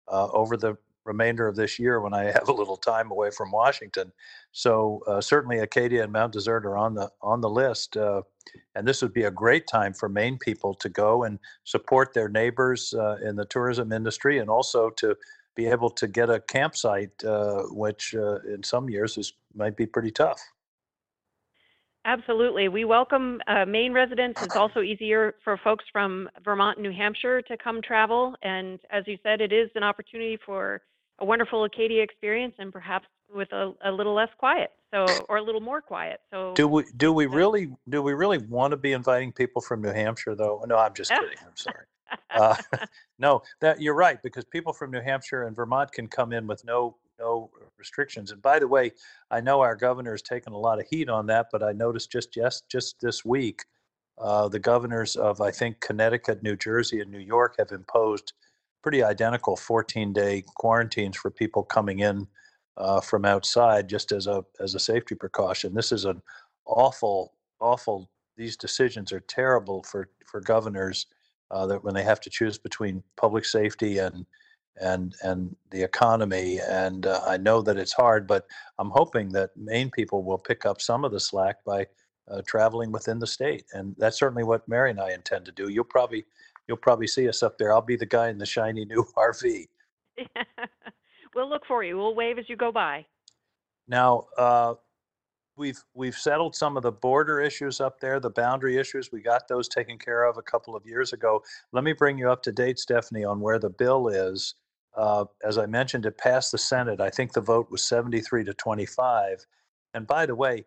uh, 0.07 0.27
over 0.31 0.57
the 0.57 0.75
remainder 1.05 1.47
of 1.47 1.55
this 1.55 1.79
year 1.79 2.01
when 2.01 2.13
I 2.13 2.23
have 2.31 2.49
a 2.49 2.53
little 2.53 2.77
time 2.77 3.11
away 3.11 3.31
from 3.31 3.51
Washington. 3.51 4.11
So 4.51 5.01
uh, 5.07 5.21
certainly 5.21 5.59
Acadia 5.59 6.03
and 6.03 6.11
Mount 6.11 6.33
Desert 6.33 6.65
are 6.65 6.77
on 6.77 6.93
the 6.95 7.09
on 7.21 7.41
the 7.41 7.49
list, 7.49 7.97
uh, 7.97 8.21
and 8.75 8.87
this 8.87 9.01
would 9.01 9.13
be 9.13 9.23
a 9.23 9.31
great 9.31 9.67
time 9.67 9.93
for 9.93 10.09
Maine 10.09 10.37
people 10.37 10.73
to 10.75 10.89
go 10.89 11.23
and 11.23 11.39
support 11.63 12.13
their 12.13 12.29
neighbors 12.29 12.93
uh, 12.93 13.17
in 13.23 13.35
the 13.35 13.45
tourism 13.45 13.91
industry, 13.91 14.39
and 14.39 14.49
also 14.49 14.89
to 14.91 15.15
be 15.55 15.67
able 15.67 15.89
to 15.89 16.07
get 16.07 16.29
a 16.29 16.39
campsite, 16.41 17.23
uh, 17.23 17.63
which 17.69 18.13
uh, 18.15 18.39
in 18.41 18.61
some 18.63 18.89
years 18.89 19.17
is 19.17 19.33
might 19.53 19.77
be 19.77 19.85
pretty 19.85 20.11
tough. 20.11 20.41
Absolutely. 22.07 22.67
We 22.67 22.85
welcome 22.85 23.41
uh, 23.47 23.65
Maine 23.65 23.91
residents. 23.91 24.39
It's 24.43 24.55
also 24.55 24.81
easier 24.81 25.33
for 25.43 25.57
folks 25.57 25.85
from 25.91 26.29
Vermont 26.43 26.77
and 26.77 26.83
New 26.83 26.95
Hampshire 26.95 27.41
to 27.41 27.57
come 27.57 27.81
travel. 27.81 28.35
And 28.43 28.79
as 28.91 29.05
you 29.07 29.17
said, 29.23 29.41
it 29.41 29.51
is 29.51 29.71
an 29.73 29.81
opportunity 29.81 30.37
for 30.45 30.81
a 31.19 31.25
wonderful 31.25 31.63
Acadia 31.63 32.03
experience 32.03 32.55
and 32.59 32.71
perhaps 32.71 33.07
with 33.33 33.51
a, 33.51 33.73
a 33.83 33.91
little 33.91 34.13
less 34.13 34.29
quiet 34.37 34.71
so 34.93 35.25
or 35.29 35.37
a 35.37 35.43
little 35.43 35.61
more 35.61 35.81
quiet 35.81 36.19
so 36.31 36.53
do 36.55 36.67
we 36.67 36.83
do 36.97 37.11
we 37.11 37.25
really 37.25 37.71
do 37.89 38.01
we 38.01 38.13
really 38.13 38.37
want 38.37 38.71
to 38.71 38.77
be 38.77 38.93
inviting 38.93 39.31
people 39.31 39.61
from 39.61 39.81
new 39.81 39.89
hampshire 39.91 40.35
though? 40.35 40.63
No 40.67 40.77
i'm 40.77 40.93
just 40.93 41.11
kidding 41.11 41.37
i'm 41.45 41.55
sorry. 41.55 41.85
Uh, 42.29 42.55
no 43.19 43.41
that 43.61 43.81
you're 43.81 43.95
right 43.95 44.21
because 44.21 44.45
people 44.45 44.71
from 44.71 44.91
new 44.91 45.01
hampshire 45.01 45.47
and 45.47 45.55
vermont 45.55 45.91
can 45.91 46.07
come 46.07 46.31
in 46.33 46.45
with 46.45 46.63
no 46.63 46.95
no 47.19 47.49
restrictions 47.79 48.31
and 48.31 48.41
by 48.43 48.59
the 48.59 48.67
way 48.67 48.91
i 49.31 49.41
know 49.41 49.59
our 49.59 49.75
governor 49.75 50.11
has 50.11 50.21
taken 50.21 50.53
a 50.53 50.57
lot 50.57 50.79
of 50.79 50.85
heat 50.87 51.09
on 51.09 51.25
that 51.25 51.47
but 51.51 51.63
i 51.63 51.71
noticed 51.71 52.11
just 52.11 52.35
yes 52.35 52.61
just 52.69 52.95
this 53.01 53.25
week 53.25 53.63
uh, 54.19 54.47
the 54.47 54.59
governors 54.59 55.15
of 55.15 55.41
i 55.41 55.49
think 55.49 55.79
connecticut 55.81 56.43
new 56.43 56.55
jersey 56.55 57.01
and 57.01 57.09
new 57.09 57.17
york 57.17 57.55
have 57.57 57.71
imposed 57.71 58.33
pretty 58.85 59.03
identical 59.03 59.55
14 59.55 60.13
day 60.13 60.43
quarantines 60.57 61.17
for 61.17 61.31
people 61.31 61.63
coming 61.63 62.01
in 62.01 62.27
uh, 62.77 63.01
from 63.01 63.25
outside 63.25 63.89
just 63.89 64.11
as 64.11 64.27
a 64.27 64.45
as 64.59 64.75
a 64.75 64.79
safety 64.79 65.15
precaution. 65.15 65.73
This 65.73 65.91
is 65.91 66.05
an 66.05 66.21
awful 66.67 67.33
awful. 67.59 68.11
These 68.37 68.57
decisions 68.57 69.11
are 69.11 69.21
terrible 69.21 69.81
for 69.81 70.09
for 70.27 70.39
governors 70.39 71.07
uh, 71.49 71.65
that 71.65 71.83
when 71.83 71.95
they 71.95 72.03
have 72.03 72.21
to 72.21 72.29
choose 72.29 72.59
between 72.59 73.01
public 73.17 73.45
safety 73.45 73.97
and 73.97 74.23
and 74.79 75.15
and 75.23 75.55
the 75.71 75.81
economy. 75.81 76.59
And 76.69 77.07
uh, 77.07 77.21
I 77.25 77.37
know 77.37 77.63
that 77.63 77.77
it's 77.77 77.93
hard, 77.93 78.27
but 78.27 78.45
I'm 78.77 78.91
hoping 78.91 79.29
that 79.29 79.49
Maine 79.57 79.89
people 79.89 80.23
will 80.23 80.37
pick 80.37 80.63
up 80.63 80.79
some 80.79 81.03
of 81.03 81.11
the 81.11 81.19
slack 81.19 81.55
by 81.65 81.87
uh, 82.29 82.43
traveling 82.45 82.91
within 82.91 83.17
the 83.17 83.25
state, 83.25 83.65
and 83.73 83.95
that's 83.97 84.19
certainly 84.19 84.43
what 84.43 84.67
Mary 84.67 84.91
and 84.91 85.01
I 85.01 85.13
intend 85.13 85.45
to 85.45 85.51
do. 85.51 85.69
You'll 85.69 85.85
probably 85.85 86.23
you'll 86.67 86.77
probably 86.77 87.07
see 87.07 87.27
us 87.27 87.43
up 87.43 87.57
there. 87.57 87.73
I'll 87.73 87.81
be 87.81 87.95
the 87.95 88.05
guy 88.05 88.29
in 88.29 88.37
the 88.37 88.45
shiny 88.45 88.85
new 88.85 89.05
RV. 89.17 89.65
we'll 91.35 91.49
look 91.49 91.65
for 91.67 91.83
you. 91.83 91.97
We'll 91.97 92.15
wave 92.15 92.37
as 92.37 92.49
you 92.49 92.55
go 92.55 92.71
by. 92.71 93.05
Now, 93.87 94.25
uh, 94.37 94.75
we've 95.57 95.81
we've 95.93 96.15
settled 96.15 96.55
some 96.55 96.77
of 96.77 96.83
the 96.83 96.91
border 96.91 97.39
issues 97.39 97.79
up 97.79 97.99
there, 97.99 98.19
the 98.19 98.29
boundary 98.29 98.77
issues. 98.77 99.11
We 99.11 99.21
got 99.21 99.47
those 99.47 99.67
taken 99.67 99.97
care 99.97 100.23
of 100.23 100.37
a 100.37 100.41
couple 100.41 100.75
of 100.75 100.85
years 100.85 101.13
ago. 101.13 101.43
Let 101.71 101.83
me 101.83 101.93
bring 101.93 102.17
you 102.17 102.29
up 102.29 102.41
to 102.43 102.51
date, 102.51 102.79
Stephanie, 102.79 103.23
on 103.23 103.39
where 103.39 103.59
the 103.59 103.69
bill 103.69 104.07
is. 104.07 104.55
Uh, 104.95 105.25
as 105.43 105.57
I 105.57 105.65
mentioned, 105.65 106.05
it 106.05 106.17
passed 106.17 106.51
the 106.51 106.57
Senate. 106.57 107.01
I 107.01 107.09
think 107.09 107.33
the 107.33 107.41
vote 107.41 107.69
was 107.69 107.83
73 107.83 108.45
to 108.45 108.53
25. 108.53 109.45
And 109.93 110.07
by 110.07 110.25
the 110.25 110.35
way, 110.35 110.65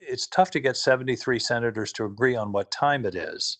it's 0.00 0.26
tough 0.28 0.50
to 0.52 0.60
get 0.60 0.76
73 0.76 1.38
senators 1.38 1.92
to 1.94 2.04
agree 2.04 2.36
on 2.36 2.52
what 2.52 2.70
time 2.70 3.04
it 3.04 3.14
is, 3.14 3.58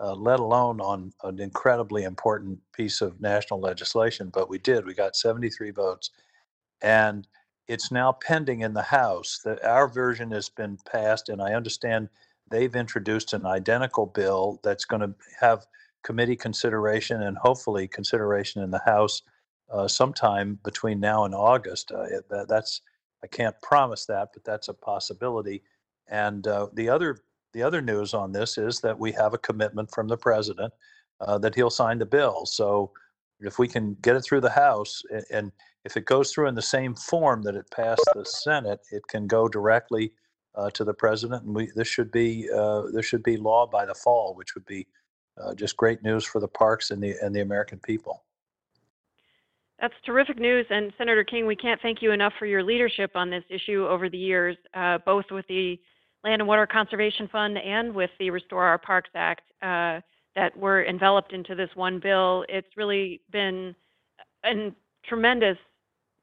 uh, 0.00 0.14
let 0.14 0.40
alone 0.40 0.80
on 0.80 1.12
an 1.22 1.40
incredibly 1.40 2.04
important 2.04 2.58
piece 2.72 3.00
of 3.00 3.20
national 3.20 3.60
legislation. 3.60 4.30
But 4.32 4.48
we 4.48 4.58
did. 4.58 4.86
We 4.86 4.94
got 4.94 5.16
73 5.16 5.70
votes. 5.70 6.10
And 6.82 7.26
it's 7.68 7.90
now 7.90 8.12
pending 8.12 8.60
in 8.60 8.74
the 8.74 8.82
House. 8.82 9.40
That 9.44 9.64
our 9.64 9.88
version 9.88 10.30
has 10.32 10.48
been 10.48 10.78
passed, 10.90 11.28
and 11.28 11.40
I 11.40 11.54
understand 11.54 12.08
they've 12.50 12.74
introduced 12.74 13.32
an 13.32 13.46
identical 13.46 14.06
bill 14.06 14.60
that's 14.62 14.84
going 14.84 15.00
to 15.00 15.14
have 15.40 15.66
committee 16.02 16.36
consideration 16.36 17.22
and 17.22 17.38
hopefully 17.38 17.88
consideration 17.88 18.62
in 18.62 18.70
the 18.70 18.82
House 18.84 19.22
uh, 19.72 19.88
sometime 19.88 20.58
between 20.62 21.00
now 21.00 21.24
and 21.24 21.34
August. 21.34 21.90
Uh, 21.90 22.06
that, 22.28 22.46
that's 22.48 22.82
I 23.22 23.26
can't 23.26 23.56
promise 23.62 24.04
that, 24.06 24.28
but 24.34 24.44
that's 24.44 24.68
a 24.68 24.74
possibility. 24.74 25.62
And 26.08 26.46
uh, 26.46 26.68
the 26.74 26.90
other 26.90 27.18
the 27.54 27.62
other 27.62 27.80
news 27.80 28.12
on 28.12 28.32
this 28.32 28.58
is 28.58 28.80
that 28.80 28.98
we 28.98 29.12
have 29.12 29.32
a 29.32 29.38
commitment 29.38 29.90
from 29.90 30.08
the 30.08 30.16
president 30.16 30.72
uh, 31.20 31.38
that 31.38 31.54
he'll 31.54 31.70
sign 31.70 31.98
the 31.98 32.06
bill. 32.06 32.44
So 32.44 32.90
if 33.40 33.58
we 33.58 33.66
can 33.66 33.96
get 34.02 34.16
it 34.16 34.22
through 34.22 34.42
the 34.42 34.50
House 34.50 35.02
and 35.30 35.50
if 35.84 35.96
it 35.96 36.04
goes 36.04 36.32
through 36.32 36.48
in 36.48 36.54
the 36.54 36.62
same 36.62 36.94
form 36.94 37.42
that 37.42 37.54
it 37.54 37.70
passed 37.70 38.04
the 38.14 38.24
Senate, 38.24 38.80
it 38.90 39.02
can 39.08 39.26
go 39.26 39.48
directly 39.48 40.12
uh, 40.54 40.70
to 40.70 40.84
the 40.84 40.94
president, 40.94 41.44
and 41.44 41.54
we 41.54 41.70
this 41.74 41.88
should 41.88 42.10
be 42.10 42.48
uh, 42.54 42.82
this 42.92 43.04
should 43.04 43.22
be 43.22 43.36
law 43.36 43.66
by 43.66 43.84
the 43.84 43.94
fall, 43.94 44.34
which 44.34 44.54
would 44.54 44.64
be 44.66 44.86
uh, 45.42 45.54
just 45.54 45.76
great 45.76 46.02
news 46.02 46.24
for 46.24 46.40
the 46.40 46.48
parks 46.48 46.90
and 46.90 47.02
the 47.02 47.14
and 47.22 47.34
the 47.34 47.40
American 47.40 47.78
people. 47.80 48.24
That's 49.80 49.94
terrific 50.06 50.38
news, 50.38 50.64
and 50.70 50.92
Senator 50.96 51.24
King, 51.24 51.46
we 51.46 51.56
can't 51.56 51.80
thank 51.82 52.00
you 52.00 52.12
enough 52.12 52.32
for 52.38 52.46
your 52.46 52.62
leadership 52.62 53.10
on 53.16 53.28
this 53.28 53.42
issue 53.50 53.86
over 53.86 54.08
the 54.08 54.16
years, 54.16 54.56
uh, 54.72 54.98
both 55.04 55.24
with 55.30 55.46
the 55.48 55.78
Land 56.24 56.40
and 56.40 56.48
Water 56.48 56.66
Conservation 56.66 57.28
Fund 57.28 57.58
and 57.58 57.94
with 57.94 58.10
the 58.18 58.30
Restore 58.30 58.64
Our 58.64 58.78
Parks 58.78 59.10
Act 59.14 59.42
uh, 59.62 60.00
that 60.34 60.56
were 60.56 60.84
enveloped 60.86 61.32
into 61.32 61.54
this 61.54 61.70
one 61.74 62.00
bill. 62.00 62.44
It's 62.48 62.76
really 62.76 63.20
been 63.30 63.74
a 64.44 64.72
tremendous 65.06 65.58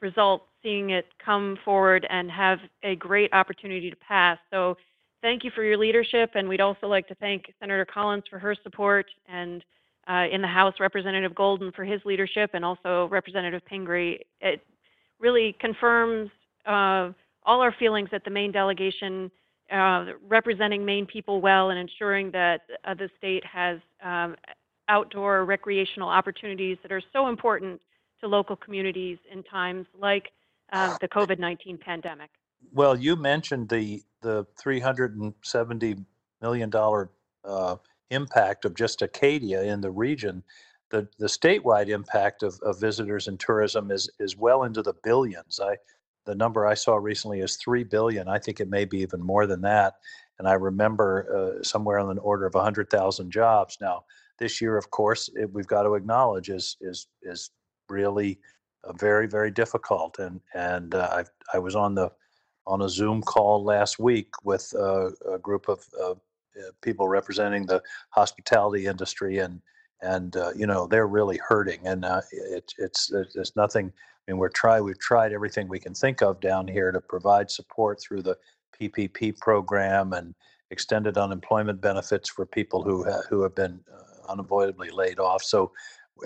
result 0.01 0.47
seeing 0.63 0.89
it 0.89 1.05
come 1.23 1.57
forward 1.63 2.05
and 2.09 2.29
have 2.31 2.59
a 2.83 2.95
great 2.95 3.31
opportunity 3.33 3.89
to 3.89 3.95
pass. 3.97 4.37
So 4.51 4.75
thank 5.21 5.43
you 5.43 5.51
for 5.53 5.63
your 5.63 5.77
leadership, 5.77 6.31
and 6.35 6.49
we'd 6.49 6.61
also 6.61 6.87
like 6.87 7.07
to 7.07 7.15
thank 7.15 7.53
Senator 7.59 7.85
Collins 7.85 8.23
for 8.29 8.39
her 8.39 8.55
support, 8.63 9.05
and 9.27 9.63
uh, 10.07 10.25
in 10.31 10.41
the 10.41 10.47
House, 10.47 10.73
Representative 10.79 11.35
Golden 11.35 11.71
for 11.71 11.83
his 11.83 12.01
leadership, 12.05 12.51
and 12.53 12.65
also 12.65 13.07
Representative 13.11 13.63
Pingree. 13.65 14.19
It 14.41 14.65
really 15.19 15.55
confirms 15.59 16.31
uh, 16.65 17.11
all 17.43 17.61
our 17.61 17.73
feelings 17.77 18.09
that 18.11 18.23
the 18.23 18.31
Maine 18.31 18.51
delegation, 18.51 19.31
uh, 19.71 20.05
representing 20.27 20.85
Maine 20.85 21.05
people 21.05 21.41
well 21.41 21.69
and 21.69 21.79
ensuring 21.79 22.31
that 22.31 22.61
uh, 22.83 22.93
the 22.93 23.09
state 23.17 23.43
has 23.45 23.79
um, 24.03 24.35
outdoor 24.89 25.45
recreational 25.45 26.09
opportunities 26.09 26.77
that 26.83 26.91
are 26.91 27.01
so 27.13 27.27
important 27.27 27.79
to 28.19 28.27
local 28.27 28.55
communities 28.55 29.17
in 29.31 29.43
times 29.43 29.85
like 29.99 30.29
uh, 30.73 30.97
the 31.01 31.07
COVID 31.07 31.39
19 31.39 31.77
pandemic. 31.77 32.29
Well, 32.73 32.97
you 32.97 33.15
mentioned 33.15 33.69
the 33.69 34.01
the 34.21 34.45
370 34.61 35.95
million 36.41 36.69
dollar 36.69 37.09
uh, 37.43 37.77
impact 38.11 38.65
of 38.65 38.75
just 38.75 39.01
Acadia 39.01 39.63
in 39.63 39.81
the 39.81 39.91
region. 39.91 40.43
The 40.89 41.07
the 41.17 41.27
statewide 41.27 41.87
impact 41.89 42.43
of, 42.43 42.59
of 42.61 42.79
visitors 42.79 43.27
and 43.27 43.39
tourism 43.39 43.91
is 43.91 44.09
is 44.19 44.37
well 44.37 44.63
into 44.63 44.81
the 44.81 44.93
billions. 45.03 45.59
I 45.59 45.77
the 46.25 46.35
number 46.35 46.67
I 46.67 46.73
saw 46.73 46.95
recently 46.95 47.39
is 47.39 47.55
three 47.55 47.83
billion. 47.83 48.27
I 48.27 48.39
think 48.39 48.59
it 48.59 48.69
may 48.69 48.85
be 48.85 48.99
even 48.99 49.21
more 49.21 49.47
than 49.47 49.61
that. 49.61 49.95
And 50.39 50.47
I 50.47 50.53
remember 50.53 51.57
uh, 51.59 51.63
somewhere 51.63 51.99
on 51.99 52.13
the 52.13 52.21
order 52.21 52.45
of 52.45 52.53
100,000 52.53 53.31
jobs. 53.31 53.77
Now, 53.81 54.05
this 54.39 54.61
year, 54.61 54.77
of 54.77 54.89
course, 54.91 55.29
it, 55.35 55.51
we've 55.51 55.67
got 55.67 55.83
to 55.83 55.93
acknowledge 55.93 56.49
is 56.49 56.77
is 56.81 57.07
is 57.21 57.51
really 57.89 58.39
uh, 58.83 58.93
very 58.93 59.27
very 59.27 59.51
difficult. 59.51 60.17
And 60.19 60.41
and 60.55 60.95
uh, 60.95 61.09
I 61.11 61.57
I 61.57 61.59
was 61.59 61.75
on 61.75 61.93
the 61.95 62.11
on 62.65 62.81
a 62.81 62.89
Zoom 62.89 63.21
call 63.21 63.63
last 63.63 63.99
week 63.99 64.29
with 64.43 64.73
uh, 64.75 65.11
a 65.31 65.37
group 65.37 65.67
of 65.67 65.85
uh, 66.03 66.15
people 66.81 67.07
representing 67.07 67.65
the 67.65 67.81
hospitality 68.09 68.85
industry 68.85 69.37
and 69.39 69.61
and 70.01 70.35
you 70.55 70.65
know 70.65 70.87
they're 70.87 71.07
really 71.07 71.39
hurting 71.47 71.85
and 71.85 72.03
it, 72.31 72.73
it's 72.79 73.11
there's 73.35 73.55
nothing 73.55 73.93
Mean 74.27 74.37
we're 74.37 74.49
try 74.49 74.79
we've 74.79 74.99
tried 74.99 75.33
everything 75.33 75.67
we 75.67 75.79
can 75.79 75.93
think 75.93 76.21
of 76.21 76.39
down 76.39 76.67
here 76.67 76.91
to 76.91 77.01
provide 77.01 77.49
support 77.49 77.99
through 78.01 78.21
the 78.21 78.37
PPP 78.79 79.37
program 79.39 80.13
and 80.13 80.33
extended 80.69 81.17
unemployment 81.17 81.81
benefits 81.81 82.29
for 82.29 82.45
people 82.45 82.81
who 82.81 83.03
ha- 83.03 83.23
who 83.29 83.41
have 83.43 83.55
been 83.55 83.79
uh, 83.93 84.31
unavoidably 84.31 84.89
laid 84.89 85.19
off 85.19 85.43
so 85.43 85.71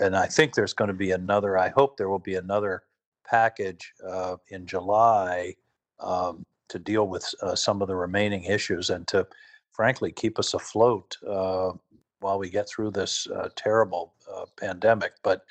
and 0.00 0.16
I 0.16 0.26
think 0.26 0.54
there's 0.54 0.74
going 0.74 0.88
to 0.88 0.94
be 0.94 1.12
another. 1.12 1.58
I 1.58 1.68
hope 1.70 1.96
there 1.96 2.08
will 2.08 2.18
be 2.18 2.34
another 2.34 2.82
package 3.24 3.92
uh, 4.06 4.36
in 4.48 4.66
July 4.66 5.54
um, 6.00 6.44
to 6.68 6.78
deal 6.78 7.08
with 7.08 7.32
uh, 7.42 7.54
some 7.54 7.82
of 7.82 7.88
the 7.88 7.96
remaining 7.96 8.44
issues 8.44 8.90
and 8.90 9.06
to, 9.08 9.26
frankly, 9.72 10.12
keep 10.12 10.38
us 10.38 10.54
afloat 10.54 11.16
uh, 11.28 11.72
while 12.20 12.38
we 12.38 12.50
get 12.50 12.68
through 12.68 12.90
this 12.90 13.26
uh, 13.28 13.48
terrible 13.56 14.14
uh, 14.32 14.44
pandemic. 14.58 15.12
But 15.22 15.42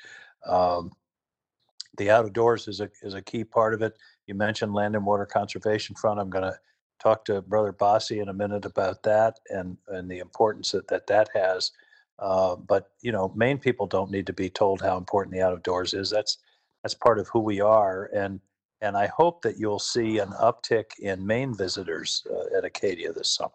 um, 0.46 0.92
the 1.96 2.10
outdoors 2.10 2.68
is 2.68 2.80
a 2.80 2.90
is 3.02 3.14
a 3.14 3.22
key 3.22 3.44
part 3.44 3.74
of 3.74 3.82
it. 3.82 3.96
You 4.26 4.34
mentioned 4.34 4.74
Land 4.74 4.94
and 4.94 5.06
Water 5.06 5.26
Conservation 5.26 5.96
Fund. 5.96 6.20
I'm 6.20 6.30
going 6.30 6.44
to 6.44 6.58
talk 6.98 7.24
to 7.26 7.42
Brother 7.42 7.72
Bossie 7.72 8.22
in 8.22 8.28
a 8.28 8.34
minute 8.34 8.64
about 8.64 9.02
that 9.04 9.38
and 9.50 9.76
and 9.88 10.10
the 10.10 10.18
importance 10.18 10.72
that 10.72 10.88
that, 10.88 11.06
that 11.06 11.28
has 11.34 11.72
uh, 12.18 12.56
but 12.56 12.90
you 13.02 13.12
know, 13.12 13.32
Maine 13.34 13.58
people 13.58 13.86
don't 13.86 14.10
need 14.10 14.26
to 14.26 14.32
be 14.32 14.48
told 14.48 14.80
how 14.80 14.96
important 14.96 15.34
the 15.34 15.42
outdoors 15.42 15.94
is. 15.94 16.10
That's 16.10 16.38
that's 16.82 16.94
part 16.94 17.18
of 17.18 17.28
who 17.28 17.40
we 17.40 17.60
are, 17.60 18.10
and 18.14 18.40
and 18.80 18.96
I 18.96 19.06
hope 19.06 19.42
that 19.42 19.58
you'll 19.58 19.78
see 19.78 20.18
an 20.18 20.30
uptick 20.40 20.98
in 20.98 21.26
Maine 21.26 21.54
visitors 21.54 22.26
uh, 22.30 22.56
at 22.56 22.64
Acadia 22.64 23.12
this 23.12 23.34
summer. 23.34 23.52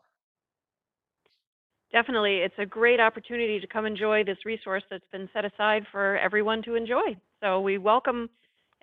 Definitely, 1.92 2.38
it's 2.38 2.58
a 2.58 2.66
great 2.66 3.00
opportunity 3.00 3.60
to 3.60 3.68
come 3.68 3.86
enjoy 3.86 4.24
this 4.24 4.46
resource 4.46 4.84
that's 4.90 5.08
been 5.12 5.30
set 5.34 5.44
aside 5.44 5.86
for 5.92 6.18
everyone 6.18 6.62
to 6.64 6.76
enjoy. 6.76 7.18
So 7.42 7.60
we 7.60 7.80
welcome 7.80 8.30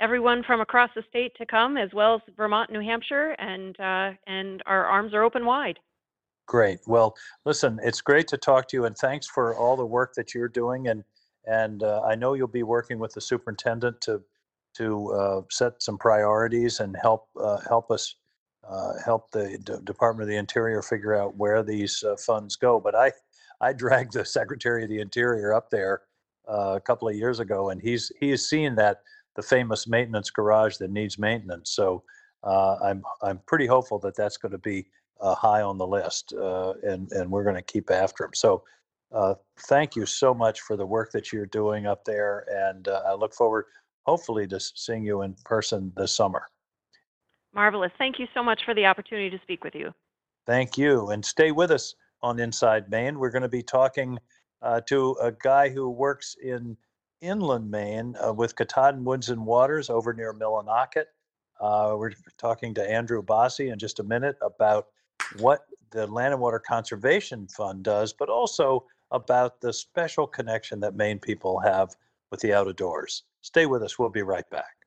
everyone 0.01 0.43
from 0.43 0.61
across 0.61 0.91
the 0.97 1.05
state 1.09 1.33
to 1.37 1.47
come, 1.47 1.77
as 1.77 1.91
well 1.95 2.17
as 2.17 2.35
Vermont, 2.37 2.73
New 2.73 2.81
Hampshire, 2.81 3.37
and 3.39 3.79
uh, 3.79 4.11
and 4.27 4.65
our 4.67 4.85
arms 4.85 5.15
are 5.15 5.23
open 5.23 5.47
wide. 5.47 5.79
Great. 6.47 6.81
Well, 6.87 7.15
listen, 7.45 7.79
it's 7.85 8.01
great 8.01 8.27
to 8.29 8.37
talk 8.37 8.67
to 8.69 8.77
you, 8.77 8.85
and 8.87 8.97
thanks 8.97 9.29
for 9.29 9.55
all 9.55 9.77
the 9.77 9.87
work 9.87 10.15
that 10.15 10.35
you're 10.35 10.49
doing. 10.49 10.89
And 10.89 11.05
and 11.47 11.85
uh, 11.85 12.03
I 12.03 12.17
know 12.17 12.35
you'll 12.35 12.49
be 12.49 12.65
working 12.65 12.99
with 12.99 13.15
the 13.15 13.21
superintendent 13.21 14.01
to 14.03 14.23
to 14.75 15.13
uh, 15.13 15.43
set 15.53 15.81
some 15.81 15.97
priorities 15.97 16.81
and 16.81 16.97
help 17.01 17.29
uh, 17.41 17.59
help 17.69 17.93
us 17.93 18.17
uh, 18.69 18.95
help 19.05 19.31
the 19.31 19.57
D- 19.63 19.75
Department 19.85 20.23
of 20.23 20.29
the 20.29 20.37
Interior 20.37 20.83
figure 20.83 21.15
out 21.15 21.37
where 21.37 21.63
these 21.63 22.03
uh, 22.03 22.17
funds 22.17 22.57
go. 22.57 22.81
But 22.81 22.97
I 22.97 23.13
I 23.61 23.73
dragged 23.73 24.15
the 24.15 24.25
Secretary 24.39 24.83
of 24.83 24.91
the 24.91 25.01
Interior 25.01 25.55
up 25.55 25.71
there 25.71 26.03
uh, 26.49 26.75
a 26.77 26.81
couple 26.81 27.09
of 27.09 27.15
years 27.15 27.41
ago, 27.41 27.71
and 27.71 27.81
he's 27.81 28.11
he 28.21 28.31
has 28.31 28.49
seen 28.49 28.75
that 28.77 29.03
the 29.37 29.43
famous 29.43 29.87
maintenance 29.87 30.31
garage 30.31 30.77
that 30.79 30.91
needs 30.91 31.19
maintenance. 31.19 31.71
So 31.71 32.03
I'm 32.45 33.03
I'm 33.23 33.41
pretty 33.47 33.67
hopeful 33.67 33.99
that 34.01 34.17
that's 34.17 34.37
going 34.37 34.53
to 34.53 34.59
be 34.59 34.87
uh, 35.21 35.35
high 35.35 35.63
on 35.63 35.79
the 35.79 35.87
list, 35.87 36.33
uh, 36.33 36.75
and 36.83 37.11
and 37.13 37.31
we're 37.31 37.45
going 37.45 37.57
to 37.57 37.63
keep 37.63 37.91
after 37.91 38.25
him. 38.25 38.35
So, 38.35 38.63
uh, 39.13 39.35
thank 39.69 39.97
you 39.97 40.07
so 40.07 40.35
much 40.35 40.61
for 40.61 40.77
the 40.77 40.87
work 40.87 41.13
that 41.13 41.33
you're 41.33 41.47
doing 41.47 41.87
up 41.87 42.05
there, 42.05 42.47
and 42.51 42.89
uh, 42.89 43.03
I 43.07 43.15
look 43.15 43.35
forward, 43.35 43.67
hopefully, 44.07 44.47
to 44.49 44.61
seeing 44.61 45.05
you 45.05 45.23
in 45.23 45.35
person 45.45 45.93
this 45.97 46.13
summer. 46.13 46.47
Marvelous. 47.55 47.93
Thank 47.99 48.19
you 48.19 48.27
so 48.35 48.43
much 48.43 48.61
for 48.65 48.75
the 48.75 48.87
opportunity 48.87 49.31
to 49.31 49.43
speak 49.43 49.65
with 49.65 49.75
you. 49.75 49.93
Thank 50.47 50.79
you, 50.79 51.11
and 51.11 51.25
stay 51.25 51.51
with 51.51 51.71
us 51.71 51.95
on 52.23 52.39
Inside 52.39 52.91
Maine. 52.91 53.19
We're 53.19 53.31
going 53.31 53.43
to 53.43 53.49
be 53.49 53.63
talking 53.63 54.19
uh, 54.63 54.81
to 54.83 55.17
a 55.21 55.33
guy 55.33 55.69
who 55.69 55.91
works 55.91 56.37
in 56.43 56.77
inland 57.21 57.71
Maine 57.71 58.17
uh, 58.25 58.33
with 58.33 58.57
Katahdin 58.57 59.05
Woods 59.05 59.29
and 59.31 59.45
Waters 59.45 59.91
over 59.91 60.13
near 60.13 60.33
Millinocket. 60.33 61.07
Uh, 61.61 61.95
we're 61.99 62.13
talking 62.37 62.75
to 62.75 62.91
Andrew 62.91 63.23
Bossie 63.23 63.73
in 63.73 63.79
just 63.79 63.99
a 63.99 64.05
minute 64.05 64.37
about 64.41 64.89
what 65.39 65.67
the 65.91 66.07
Land 66.07 66.35
and 66.35 66.41
Water 66.41 66.61
Conservation 66.61 67.49
Fund 67.49 67.83
does, 67.83 68.13
but 68.13 68.29
also 68.29 68.85
about 69.11 69.61
the 69.61 69.73
special 69.73 70.27
connection 70.27 70.81
that 70.81 70.95
Maine 70.95 71.19
people 71.19 71.59
have 71.59 71.97
with 72.31 72.41
the 72.41 72.53
outdoors. 72.53 73.25
Stay 73.43 73.67
with 73.67 73.83
us. 73.83 73.99
We'll 73.99 74.11
be 74.11 74.23
right 74.23 74.49
back. 74.51 74.78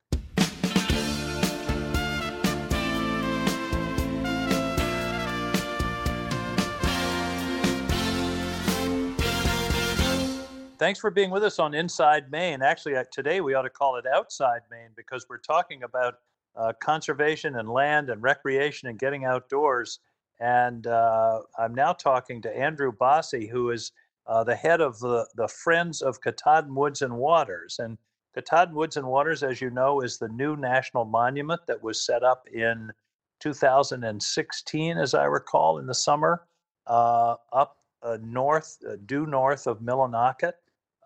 Thanks 10.82 10.98
for 10.98 11.12
being 11.12 11.30
with 11.30 11.44
us 11.44 11.60
on 11.60 11.74
Inside 11.74 12.32
Maine. 12.32 12.60
Actually, 12.60 12.96
uh, 12.96 13.04
today 13.12 13.40
we 13.40 13.54
ought 13.54 13.62
to 13.62 13.70
call 13.70 13.98
it 13.98 14.04
Outside 14.04 14.62
Maine 14.68 14.90
because 14.96 15.24
we're 15.28 15.38
talking 15.38 15.84
about 15.84 16.14
uh, 16.56 16.72
conservation 16.82 17.54
and 17.54 17.68
land 17.68 18.10
and 18.10 18.20
recreation 18.20 18.88
and 18.88 18.98
getting 18.98 19.24
outdoors. 19.24 20.00
And 20.40 20.88
uh, 20.88 21.42
I'm 21.56 21.72
now 21.72 21.92
talking 21.92 22.42
to 22.42 22.58
Andrew 22.58 22.90
Bossie, 22.90 23.48
who 23.48 23.70
is 23.70 23.92
uh, 24.26 24.42
the 24.42 24.56
head 24.56 24.80
of 24.80 24.98
the, 24.98 25.24
the 25.36 25.46
Friends 25.46 26.02
of 26.02 26.20
Katahdin 26.20 26.74
Woods 26.74 27.00
and 27.00 27.16
Waters. 27.16 27.76
And 27.78 27.96
Katahdin 28.34 28.74
Woods 28.74 28.96
and 28.96 29.06
Waters, 29.06 29.44
as 29.44 29.60
you 29.60 29.70
know, 29.70 30.00
is 30.00 30.18
the 30.18 30.30
new 30.30 30.56
national 30.56 31.04
monument 31.04 31.60
that 31.68 31.80
was 31.80 32.04
set 32.04 32.24
up 32.24 32.48
in 32.52 32.90
2016, 33.38 34.98
as 34.98 35.14
I 35.14 35.26
recall, 35.26 35.78
in 35.78 35.86
the 35.86 35.94
summer, 35.94 36.42
uh, 36.88 37.36
up 37.52 37.76
uh, 38.02 38.18
north, 38.20 38.78
due 39.06 39.26
north 39.26 39.68
of 39.68 39.78
Millinocket 39.78 40.54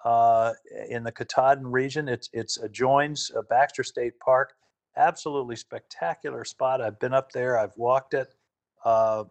uh, 0.04 0.52
in 0.88 1.02
the 1.02 1.12
Katahdin 1.12 1.66
region. 1.66 2.08
It's 2.08 2.28
it's 2.32 2.58
adjoins 2.58 3.30
uh, 3.36 3.42
Baxter 3.48 3.82
State 3.82 4.18
Park. 4.20 4.54
Absolutely 4.96 5.56
spectacular 5.56 6.44
spot. 6.44 6.80
I've 6.80 6.98
been 6.98 7.12
up 7.14 7.32
there. 7.32 7.58
I've 7.58 7.76
walked 7.76 8.14
it, 8.14 8.34
uh, 8.84 9.24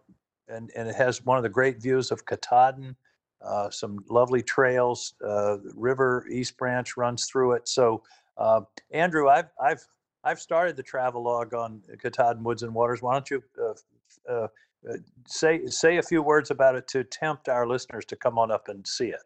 and 0.48 0.70
and 0.76 0.88
it 0.88 0.94
has 0.94 1.24
one 1.24 1.36
of 1.36 1.42
the 1.42 1.48
great 1.48 1.80
views 1.80 2.10
of 2.10 2.24
Katahdin. 2.26 2.96
Uh, 3.44 3.70
some 3.70 3.98
lovely 4.08 4.42
trails. 4.42 5.14
Uh, 5.24 5.58
River 5.74 6.26
East 6.30 6.56
Branch 6.56 6.96
runs 6.96 7.26
through 7.26 7.52
it. 7.52 7.68
So, 7.68 8.02
uh, 8.38 8.62
Andrew, 8.90 9.28
I've 9.28 9.50
I've 9.60 9.86
I've 10.24 10.40
started 10.40 10.76
the 10.76 10.82
travel 10.82 11.22
log 11.22 11.54
on 11.54 11.82
Katahdin 12.00 12.42
Woods 12.42 12.62
and 12.62 12.74
Waters. 12.74 13.02
Why 13.02 13.14
don't 13.14 13.30
you 13.30 13.42
say 15.26 15.66
say 15.66 15.98
a 15.98 16.02
few 16.02 16.22
words 16.22 16.50
about 16.50 16.76
it 16.76 16.86
to 16.88 17.04
tempt 17.04 17.48
our 17.48 17.66
listeners 17.66 18.04
to 18.06 18.16
come 18.16 18.38
on 18.38 18.50
up 18.50 18.68
and 18.68 18.86
see 18.86 19.08
it? 19.08 19.22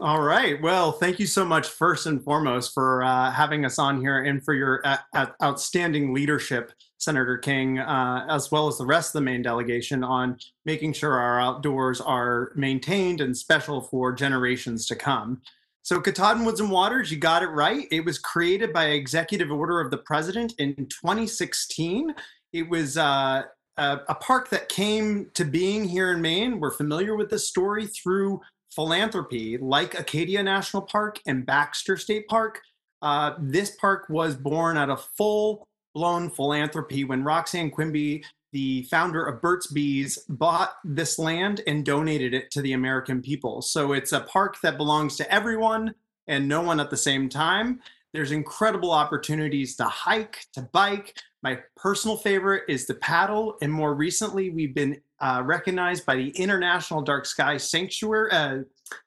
All 0.00 0.22
right. 0.22 0.60
Well, 0.60 0.92
thank 0.92 1.18
you 1.18 1.26
so 1.26 1.44
much, 1.44 1.68
first 1.68 2.06
and 2.06 2.22
foremost, 2.22 2.74
for 2.74 3.02
uh, 3.02 3.30
having 3.30 3.64
us 3.64 3.78
on 3.78 4.00
here 4.00 4.22
and 4.22 4.44
for 4.44 4.54
your 4.54 4.82
uh, 4.84 5.26
outstanding 5.42 6.12
leadership, 6.12 6.72
Senator 6.98 7.38
King, 7.38 7.78
uh, 7.78 8.26
as 8.28 8.50
well 8.50 8.68
as 8.68 8.78
the 8.78 8.86
rest 8.86 9.10
of 9.10 9.20
the 9.20 9.24
Maine 9.24 9.42
delegation, 9.42 10.04
on 10.04 10.38
making 10.64 10.92
sure 10.92 11.14
our 11.14 11.40
outdoors 11.40 12.00
are 12.00 12.52
maintained 12.54 13.20
and 13.20 13.36
special 13.36 13.80
for 13.80 14.12
generations 14.12 14.86
to 14.86 14.96
come. 14.96 15.40
So, 15.82 16.00
Katahdin 16.00 16.44
Woods 16.44 16.60
and 16.60 16.70
Waters, 16.70 17.10
you 17.10 17.18
got 17.18 17.42
it 17.42 17.48
right. 17.48 17.88
It 17.90 18.04
was 18.04 18.18
created 18.18 18.72
by 18.72 18.86
executive 18.86 19.50
order 19.50 19.80
of 19.80 19.90
the 19.90 19.98
president 19.98 20.54
in 20.58 20.74
2016. 20.76 22.14
It 22.52 22.68
was 22.68 22.96
uh, 22.96 23.42
a, 23.76 24.00
a 24.08 24.14
park 24.14 24.50
that 24.50 24.68
came 24.68 25.30
to 25.34 25.44
being 25.44 25.84
here 25.84 26.12
in 26.12 26.20
Maine. 26.20 26.60
We're 26.60 26.70
familiar 26.70 27.16
with 27.16 27.30
this 27.30 27.48
story 27.48 27.86
through 27.86 28.40
philanthropy 28.74 29.58
like 29.58 29.98
Acadia 29.98 30.42
National 30.42 30.82
Park 30.82 31.20
and 31.26 31.46
Baxter 31.46 31.96
State 31.96 32.26
Park. 32.28 32.60
Uh, 33.00 33.34
this 33.40 33.76
park 33.76 34.06
was 34.08 34.36
born 34.36 34.76
out 34.76 34.90
of 34.90 35.04
full 35.16 35.66
blown 35.94 36.30
philanthropy 36.30 37.04
when 37.04 37.24
Roxanne 37.24 37.70
Quimby, 37.70 38.24
the 38.52 38.82
founder 38.84 39.24
of 39.24 39.42
Burt's 39.42 39.66
Bees, 39.66 40.18
bought 40.28 40.74
this 40.84 41.18
land 41.18 41.60
and 41.66 41.84
donated 41.84 42.32
it 42.34 42.50
to 42.52 42.62
the 42.62 42.72
American 42.72 43.20
people. 43.20 43.62
So 43.62 43.92
it's 43.92 44.12
a 44.12 44.20
park 44.20 44.56
that 44.62 44.76
belongs 44.76 45.16
to 45.16 45.32
everyone 45.32 45.94
and 46.28 46.48
no 46.48 46.60
one 46.60 46.80
at 46.80 46.90
the 46.90 46.96
same 46.96 47.28
time. 47.28 47.80
There's 48.12 48.30
incredible 48.30 48.90
opportunities 48.90 49.74
to 49.76 49.84
hike, 49.84 50.46
to 50.52 50.62
bike. 50.72 51.16
My 51.42 51.58
personal 51.76 52.16
favorite 52.16 52.64
is 52.68 52.84
to 52.86 52.94
paddle. 52.94 53.56
And 53.62 53.72
more 53.72 53.94
recently, 53.94 54.50
we've 54.50 54.74
been 54.74 55.00
uh, 55.22 55.40
recognized 55.44 56.04
by 56.04 56.16
the 56.16 56.30
International 56.30 57.00
Dark 57.00 57.26
Sky 57.26 57.56
Sanctuary, 57.56 58.30
uh, 58.32 58.58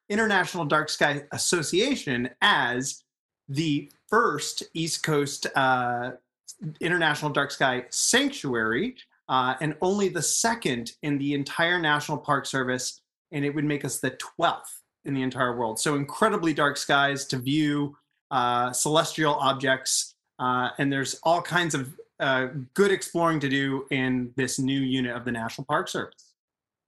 International 0.09 0.63
Dark 0.63 0.87
Sky 0.87 1.23
Association 1.33 2.29
as 2.41 3.03
the 3.49 3.91
first 4.07 4.63
East 4.73 5.03
Coast 5.03 5.45
uh, 5.55 6.11
International 6.79 7.29
Dark 7.29 7.51
Sky 7.51 7.83
Sanctuary, 7.89 8.95
uh, 9.27 9.55
and 9.59 9.75
only 9.81 10.07
the 10.07 10.21
second 10.21 10.93
in 11.03 11.17
the 11.17 11.33
entire 11.33 11.79
National 11.79 12.17
Park 12.17 12.45
Service, 12.45 13.01
and 13.33 13.43
it 13.43 13.53
would 13.53 13.65
make 13.65 13.83
us 13.83 13.99
the 13.99 14.17
12th 14.39 14.61
in 15.03 15.13
the 15.13 15.21
entire 15.21 15.57
world. 15.57 15.79
So 15.79 15.95
incredibly 15.95 16.53
dark 16.53 16.77
skies 16.77 17.25
to 17.25 17.37
view 17.37 17.97
uh, 18.31 18.71
celestial 18.71 19.35
objects, 19.35 20.15
and 20.39 20.91
there's 20.91 21.19
all 21.23 21.41
kinds 21.41 21.75
of 21.75 21.93
uh, 22.19 22.47
good 22.73 22.91
exploring 22.91 23.39
to 23.41 23.49
do 23.49 23.85
in 23.91 24.31
this 24.35 24.59
new 24.59 24.79
unit 24.79 25.15
of 25.15 25.25
the 25.25 25.31
National 25.31 25.65
Park 25.65 25.87
Service. 25.87 26.33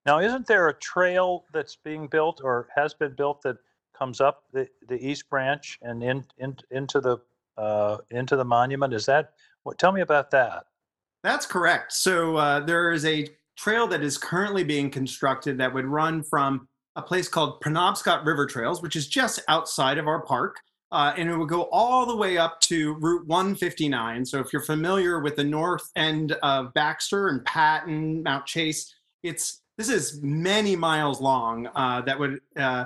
Now, 0.06 0.20
isn't 0.20 0.48
there 0.48 0.70
a 0.70 0.74
trail 0.74 1.46
that's 1.52 1.76
being 1.76 2.08
built 2.08 2.42
or 2.44 2.70
has 2.76 2.94
been 2.94 3.13
built 3.13 3.42
that 3.42 3.58
comes 3.98 4.22
up 4.22 4.44
the, 4.54 4.68
the 4.88 4.96
East 5.06 5.30
Branch 5.30 5.80
and 5.82 6.02
in, 6.02 6.24
in 6.38 6.56
into 6.72 7.02
the 7.02 7.18
uh, 7.58 7.98
into 8.12 8.36
the 8.36 8.46
monument? 8.46 8.94
Is 8.94 9.06
that 9.08 9.34
what? 9.63 9.78
Tell 9.78 9.92
me 9.92 10.02
about 10.02 10.32
that. 10.32 10.66
That's 11.24 11.46
correct. 11.46 11.92
So 11.92 12.38
uh, 12.38 12.60
there 12.62 12.92
is 12.94 13.04
a 13.06 13.28
trail 13.58 13.88
that 13.88 14.02
is 14.02 14.18
currently 14.18 14.63
being 14.63 14.90
constructed 14.90 15.58
that 15.58 15.74
would 15.74 15.86
run 15.86 16.24
from 16.24 16.68
a 16.96 17.02
place 17.02 17.28
called 17.28 17.62
Penobscot 17.62 18.26
River 18.26 18.46
Trails, 18.46 18.82
which 18.82 18.96
is 18.96 19.08
just 19.08 19.42
outside 19.48 19.98
of 19.98 20.08
our 20.08 20.22
park, 20.22 20.58
uh, 20.91 21.13
and 21.17 21.30
it 21.30 21.38
would 21.38 21.50
go 21.50 21.63
all 21.71 22.06
the 22.06 22.15
way 22.15 22.38
up 22.38 22.60
to 22.62 22.93
Route 22.95 23.28
159. 23.28 24.26
So 24.26 24.39
if 24.39 24.54
you're 24.54 24.62
familiar 24.62 25.19
with 25.19 25.36
the 25.36 25.43
north 25.43 25.89
end 25.95 26.32
of 26.43 26.73
Baxter 26.73 27.28
and 27.28 27.43
Patten, 27.45 28.23
Mount 28.23 28.45
Chase, 28.45 28.93
it's 29.23 29.62
this 29.78 29.89
is 29.89 30.21
many 30.23 30.76
miles 30.76 31.21
long 31.21 31.67
uh, 31.76 32.02
that 32.02 32.17
would 32.17 32.39
uh, 32.56 32.86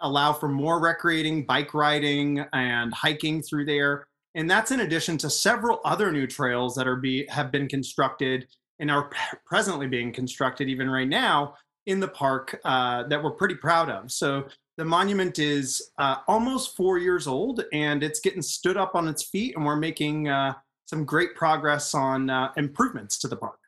allow 0.00 0.32
for 0.32 0.48
more 0.48 0.80
recreating, 0.80 1.44
bike 1.44 1.74
riding, 1.74 2.44
and 2.52 2.94
hiking 2.94 3.42
through 3.42 3.66
there. 3.66 4.06
And 4.34 4.50
that's 4.50 4.70
in 4.70 4.80
addition 4.80 5.18
to 5.18 5.30
several 5.30 5.80
other 5.84 6.12
new 6.12 6.26
trails 6.26 6.74
that 6.76 6.86
are 6.86 6.96
be 6.96 7.26
have 7.28 7.50
been 7.50 7.68
constructed 7.68 8.46
and 8.78 8.90
are 8.90 9.10
presently 9.44 9.86
being 9.86 10.12
constructed 10.12 10.68
even 10.68 10.88
right 10.88 11.08
now 11.08 11.54
in 11.86 12.00
the 12.00 12.08
park 12.08 12.58
uh, 12.64 13.02
that 13.04 13.22
we're 13.22 13.32
pretty 13.32 13.56
proud 13.56 13.90
of. 13.90 14.10
So 14.10 14.46
the 14.76 14.84
monument 14.84 15.38
is 15.38 15.90
uh, 15.98 16.16
almost 16.26 16.76
four 16.76 16.98
years 16.98 17.26
old 17.26 17.64
and 17.72 18.02
it's 18.02 18.20
getting 18.20 18.42
stood 18.42 18.76
up 18.76 18.94
on 18.94 19.08
its 19.08 19.22
feet, 19.22 19.56
and 19.56 19.64
we're 19.64 19.76
making 19.76 20.28
uh, 20.28 20.54
some 20.86 21.04
great 21.04 21.34
progress 21.34 21.94
on 21.94 22.30
uh, 22.30 22.50
improvements 22.56 23.18
to 23.18 23.28
the 23.28 23.36
park. 23.36 23.58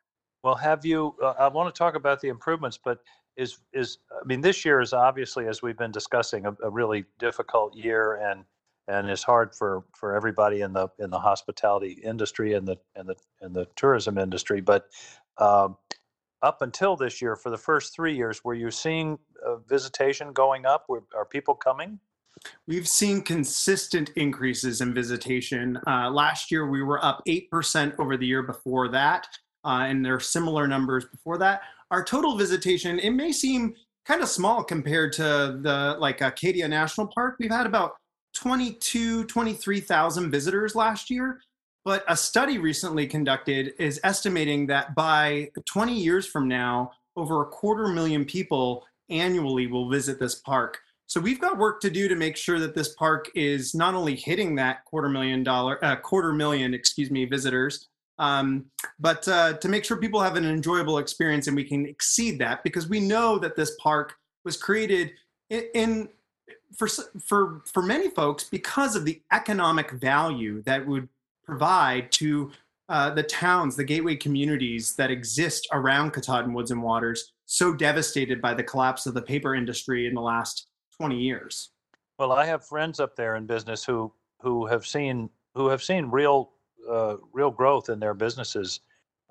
Well, 0.43 0.55
have 0.55 0.85
you? 0.85 1.15
Uh, 1.23 1.33
I 1.39 1.47
want 1.47 1.73
to 1.73 1.77
talk 1.77 1.95
about 1.95 2.19
the 2.19 2.27
improvements, 2.27 2.77
but 2.83 2.99
is 3.37 3.59
is 3.73 3.99
I 4.11 4.25
mean, 4.25 4.41
this 4.41 4.65
year 4.65 4.81
is 4.81 4.93
obviously, 4.93 5.47
as 5.47 5.61
we've 5.61 5.77
been 5.77 5.91
discussing, 5.91 6.45
a, 6.45 6.55
a 6.63 6.69
really 6.69 7.05
difficult 7.19 7.75
year, 7.75 8.15
and 8.15 8.43
and 8.87 9.09
it's 9.09 9.23
hard 9.23 9.55
for 9.55 9.83
for 9.95 10.15
everybody 10.15 10.61
in 10.61 10.73
the 10.73 10.89
in 10.99 11.09
the 11.09 11.19
hospitality 11.19 11.99
industry 12.03 12.53
and 12.53 12.67
the 12.67 12.77
and 12.95 13.07
the 13.07 13.15
and 13.41 13.55
the 13.55 13.67
tourism 13.75 14.17
industry. 14.17 14.59
But 14.59 14.87
um, 15.37 15.77
up 16.43 16.61
until 16.61 16.95
this 16.95 17.21
year, 17.21 17.35
for 17.35 17.49
the 17.49 17.57
first 17.57 17.95
three 17.95 18.15
years, 18.15 18.43
were 18.43 18.53
you 18.53 18.69
seeing 18.69 19.17
uh, 19.45 19.55
visitation 19.67 20.33
going 20.33 20.65
up? 20.65 20.85
Were, 20.89 21.03
are 21.15 21.25
people 21.25 21.55
coming? 21.55 21.99
We've 22.67 22.87
seen 22.87 23.21
consistent 23.21 24.11
increases 24.15 24.81
in 24.81 24.93
visitation. 24.93 25.79
Uh, 25.87 26.09
last 26.11 26.51
year, 26.51 26.67
we 26.69 26.83
were 26.83 27.03
up 27.03 27.21
8% 27.27 27.97
over 27.97 28.17
the 28.17 28.25
year 28.25 28.43
before 28.43 28.89
that, 28.89 29.27
uh, 29.63 29.85
and 29.87 30.05
there 30.05 30.15
are 30.15 30.19
similar 30.19 30.67
numbers 30.67 31.05
before 31.05 31.37
that. 31.37 31.61
Our 31.89 32.03
total 32.03 32.37
visitation, 32.37 32.99
it 32.99 33.11
may 33.11 33.31
seem 33.31 33.75
kind 34.05 34.21
of 34.21 34.27
small 34.27 34.63
compared 34.63 35.13
to 35.13 35.59
the 35.61 35.95
like 35.99 36.21
Acadia 36.21 36.67
National 36.67 37.07
Park. 37.07 37.37
We've 37.39 37.51
had 37.51 37.65
about 37.65 37.93
22, 38.33 39.25
23,000 39.25 40.31
visitors 40.31 40.75
last 40.75 41.09
year. 41.09 41.39
But 41.85 42.03
a 42.07 42.15
study 42.15 42.57
recently 42.59 43.07
conducted 43.07 43.73
is 43.77 43.99
estimating 44.03 44.67
that 44.67 44.95
by 44.95 45.51
20 45.65 45.93
years 45.93 46.25
from 46.25 46.47
now, 46.47 46.91
over 47.15 47.41
a 47.41 47.45
quarter 47.45 47.87
million 47.89 48.25
people 48.25 48.85
annually 49.09 49.67
will 49.67 49.89
visit 49.89 50.19
this 50.19 50.35
park. 50.35 50.79
So 51.07 51.19
we've 51.19 51.41
got 51.41 51.57
work 51.57 51.81
to 51.81 51.89
do 51.89 52.07
to 52.07 52.15
make 52.15 52.37
sure 52.37 52.59
that 52.59 52.73
this 52.73 52.95
park 52.95 53.29
is 53.35 53.75
not 53.75 53.93
only 53.93 54.15
hitting 54.15 54.55
that 54.55 54.85
quarter 54.85 55.09
million 55.09 55.43
dollar, 55.43 55.83
uh, 55.83 55.97
quarter 55.97 56.31
million, 56.33 56.73
excuse 56.73 57.11
me, 57.11 57.25
visitors, 57.25 57.89
um, 58.19 58.65
but 58.99 59.27
uh, 59.27 59.53
to 59.53 59.69
make 59.69 59.83
sure 59.83 59.97
people 59.97 60.21
have 60.21 60.35
an 60.35 60.45
enjoyable 60.45 60.99
experience 60.99 61.47
and 61.47 61.55
we 61.55 61.63
can 61.63 61.85
exceed 61.85 62.39
that 62.39 62.63
because 62.63 62.87
we 62.87 62.99
know 62.99 63.37
that 63.39 63.55
this 63.55 63.75
park 63.81 64.15
was 64.45 64.55
created 64.55 65.11
in, 65.49 65.63
in 65.73 66.09
for 66.77 66.87
for 67.19 67.61
for 67.71 67.81
many 67.81 68.09
folks 68.09 68.45
because 68.45 68.95
of 68.95 69.05
the 69.05 69.21
economic 69.31 69.91
value 69.91 70.61
that 70.63 70.85
would 70.85 71.07
provide 71.45 72.11
to 72.13 72.51
uh, 72.89 73.09
the 73.09 73.23
towns, 73.23 73.75
the 73.75 73.83
gateway 73.83 74.15
communities 74.15 74.95
that 74.95 75.11
exist 75.11 75.67
around 75.71 76.11
Katahdin 76.11 76.53
Woods 76.53 76.71
and 76.71 76.81
Waters, 76.81 77.33
so 77.45 77.73
devastated 77.73 78.41
by 78.41 78.53
the 78.53 78.63
collapse 78.63 79.05
of 79.05 79.13
the 79.13 79.21
paper 79.21 79.55
industry 79.55 80.07
in 80.07 80.13
the 80.13 80.21
last 80.21 80.67
20 80.97 81.17
years. 81.17 81.71
Well, 82.19 82.31
I 82.31 82.45
have 82.45 82.65
friends 82.65 82.99
up 82.99 83.15
there 83.15 83.35
in 83.35 83.45
business 83.45 83.83
who 83.83 84.13
who 84.41 84.65
have 84.67 84.85
seen 84.85 85.29
who 85.55 85.67
have 85.67 85.81
seen 85.81 86.05
real 86.11 86.51
uh, 86.89 87.17
real 87.31 87.51
growth 87.51 87.89
in 87.89 87.99
their 87.99 88.13
businesses 88.13 88.81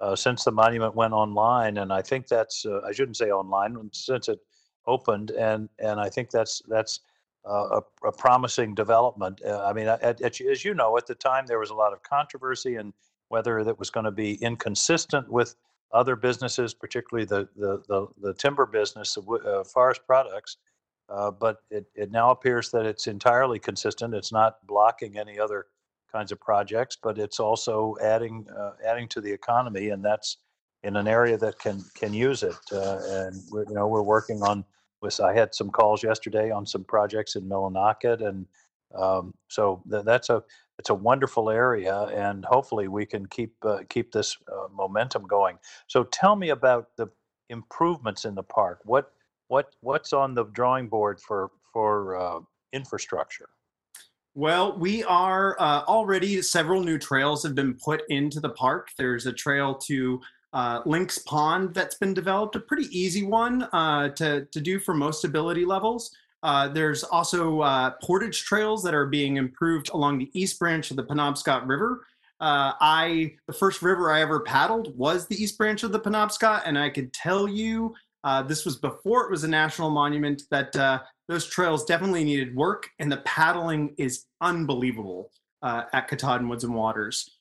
uh, 0.00 0.16
since 0.16 0.44
the 0.44 0.50
monument 0.50 0.94
went 0.94 1.12
online, 1.12 1.78
and 1.78 1.92
I 1.92 2.02
think 2.02 2.26
that's 2.26 2.66
uh, 2.66 2.80
I 2.86 2.92
shouldn't 2.92 3.16
say 3.16 3.30
online 3.30 3.78
since 3.92 4.28
it 4.28 4.40
opened, 4.86 5.30
and 5.30 5.68
and 5.78 6.00
I 6.00 6.08
think 6.08 6.30
that's 6.30 6.62
that's 6.68 7.00
a, 7.44 7.80
a, 8.04 8.12
promising 8.12 8.74
development. 8.74 9.40
Uh, 9.44 9.64
I 9.64 9.72
mean, 9.72 9.88
at, 9.88 10.02
at, 10.02 10.40
as 10.40 10.64
you 10.64 10.74
know, 10.74 10.96
at 10.96 11.06
the 11.06 11.14
time 11.14 11.46
there 11.46 11.58
was 11.58 11.70
a 11.70 11.74
lot 11.74 11.92
of 11.92 12.02
controversy 12.02 12.76
and 12.76 12.92
whether 13.28 13.64
that 13.64 13.78
was 13.78 13.90
going 13.90 14.04
to 14.04 14.12
be 14.12 14.34
inconsistent 14.34 15.30
with 15.30 15.54
other 15.92 16.16
businesses, 16.16 16.74
particularly 16.74 17.24
the 17.26 17.48
the 17.56 17.82
the, 17.88 18.06
the 18.20 18.34
timber 18.34 18.66
business, 18.66 19.16
uh, 19.18 19.64
forest 19.64 20.02
products. 20.06 20.58
Uh, 21.08 21.30
but 21.30 21.58
it, 21.70 21.84
it 21.94 22.10
now 22.10 22.30
appears 22.30 22.70
that 22.70 22.86
it's 22.86 23.06
entirely 23.06 23.58
consistent. 23.58 24.14
It's 24.14 24.32
not 24.32 24.66
blocking 24.66 25.18
any 25.18 25.38
other 25.38 25.66
kinds 26.10 26.32
of 26.32 26.40
projects, 26.40 26.96
but 27.02 27.18
it's 27.18 27.40
also 27.40 27.96
adding 28.00 28.46
uh, 28.56 28.72
adding 28.86 29.08
to 29.08 29.20
the 29.20 29.30
economy, 29.30 29.90
and 29.90 30.04
that's 30.04 30.38
in 30.82 30.96
an 30.96 31.08
area 31.08 31.36
that 31.38 31.58
can 31.58 31.84
can 31.94 32.14
use 32.14 32.42
it. 32.42 32.56
Uh, 32.70 32.98
and 33.04 33.42
we're, 33.50 33.64
you 33.64 33.74
know 33.74 33.88
we're 33.88 34.02
working 34.02 34.42
on. 34.42 34.64
With, 35.02 35.20
I 35.20 35.34
had 35.34 35.54
some 35.54 35.70
calls 35.70 36.02
yesterday 36.02 36.50
on 36.50 36.64
some 36.64 36.84
projects 36.84 37.36
in 37.36 37.42
Millinocket, 37.42 38.26
and 38.26 38.46
um, 38.94 39.34
so 39.48 39.82
th- 39.90 40.04
that's 40.04 40.30
a 40.30 40.42
it's 40.78 40.90
a 40.90 40.94
wonderful 40.94 41.50
area, 41.50 41.96
and 42.14 42.44
hopefully 42.44 42.88
we 42.88 43.04
can 43.04 43.26
keep 43.26 43.54
uh, 43.64 43.78
keep 43.88 44.12
this 44.12 44.36
uh, 44.50 44.68
momentum 44.72 45.24
going. 45.24 45.58
So 45.86 46.04
tell 46.04 46.36
me 46.36 46.50
about 46.50 46.88
the 46.96 47.08
improvements 47.50 48.24
in 48.24 48.34
the 48.34 48.42
park. 48.42 48.80
What 48.84 49.12
what 49.48 49.74
what's 49.80 50.12
on 50.12 50.34
the 50.34 50.44
drawing 50.44 50.88
board 50.88 51.20
for 51.20 51.50
for 51.72 52.16
uh, 52.16 52.40
infrastructure? 52.72 53.48
Well, 54.34 54.78
we 54.78 55.04
are 55.04 55.56
uh, 55.60 55.82
already 55.82 56.40
several 56.40 56.82
new 56.82 56.98
trails 56.98 57.42
have 57.42 57.54
been 57.54 57.74
put 57.74 58.02
into 58.08 58.40
the 58.40 58.48
park. 58.48 58.88
There's 58.96 59.26
a 59.26 59.32
trail 59.32 59.74
to 59.74 60.20
uh, 60.52 60.82
Lynx 60.84 61.18
Pond 61.18 61.74
that's 61.74 61.96
been 61.96 62.14
developed, 62.14 62.56
a 62.56 62.60
pretty 62.60 62.86
easy 62.96 63.22
one 63.22 63.62
uh, 63.72 64.10
to, 64.10 64.46
to 64.46 64.60
do 64.60 64.78
for 64.78 64.94
most 64.94 65.24
ability 65.24 65.64
levels. 65.64 66.14
Uh, 66.42 66.68
there's 66.68 67.04
also 67.04 67.60
uh, 67.60 67.92
portage 68.02 68.42
trails 68.44 68.82
that 68.82 68.94
are 68.94 69.06
being 69.06 69.36
improved 69.36 69.90
along 69.90 70.18
the 70.18 70.30
east 70.34 70.58
branch 70.58 70.90
of 70.90 70.96
the 70.96 71.04
Penobscot 71.04 71.66
River. 71.66 72.04
Uh, 72.40 72.72
I 72.80 73.36
the 73.46 73.52
first 73.52 73.82
river 73.82 74.10
I 74.10 74.20
ever 74.20 74.40
paddled 74.40 74.98
was 74.98 75.28
the 75.28 75.40
east 75.40 75.56
branch 75.56 75.84
of 75.84 75.92
the 75.92 76.00
Penobscot, 76.00 76.62
and 76.66 76.76
I 76.76 76.90
could 76.90 77.12
tell 77.12 77.48
you 77.48 77.94
uh, 78.24 78.42
this 78.42 78.64
was 78.64 78.76
before 78.76 79.24
it 79.24 79.30
was 79.30 79.44
a 79.44 79.48
national 79.48 79.90
monument 79.90 80.42
that 80.50 80.72
those 81.28 81.46
trails 81.46 81.84
definitely 81.84 82.24
needed 82.24 82.54
work, 82.54 82.90
and 82.98 83.10
the 83.10 83.18
paddling 83.18 83.94
is 83.96 84.26
unbelievable 84.40 85.30
at 85.62 86.08
Katahdin 86.08 86.48
Woods 86.48 86.64
and 86.64 86.74
Waters. 86.74 87.38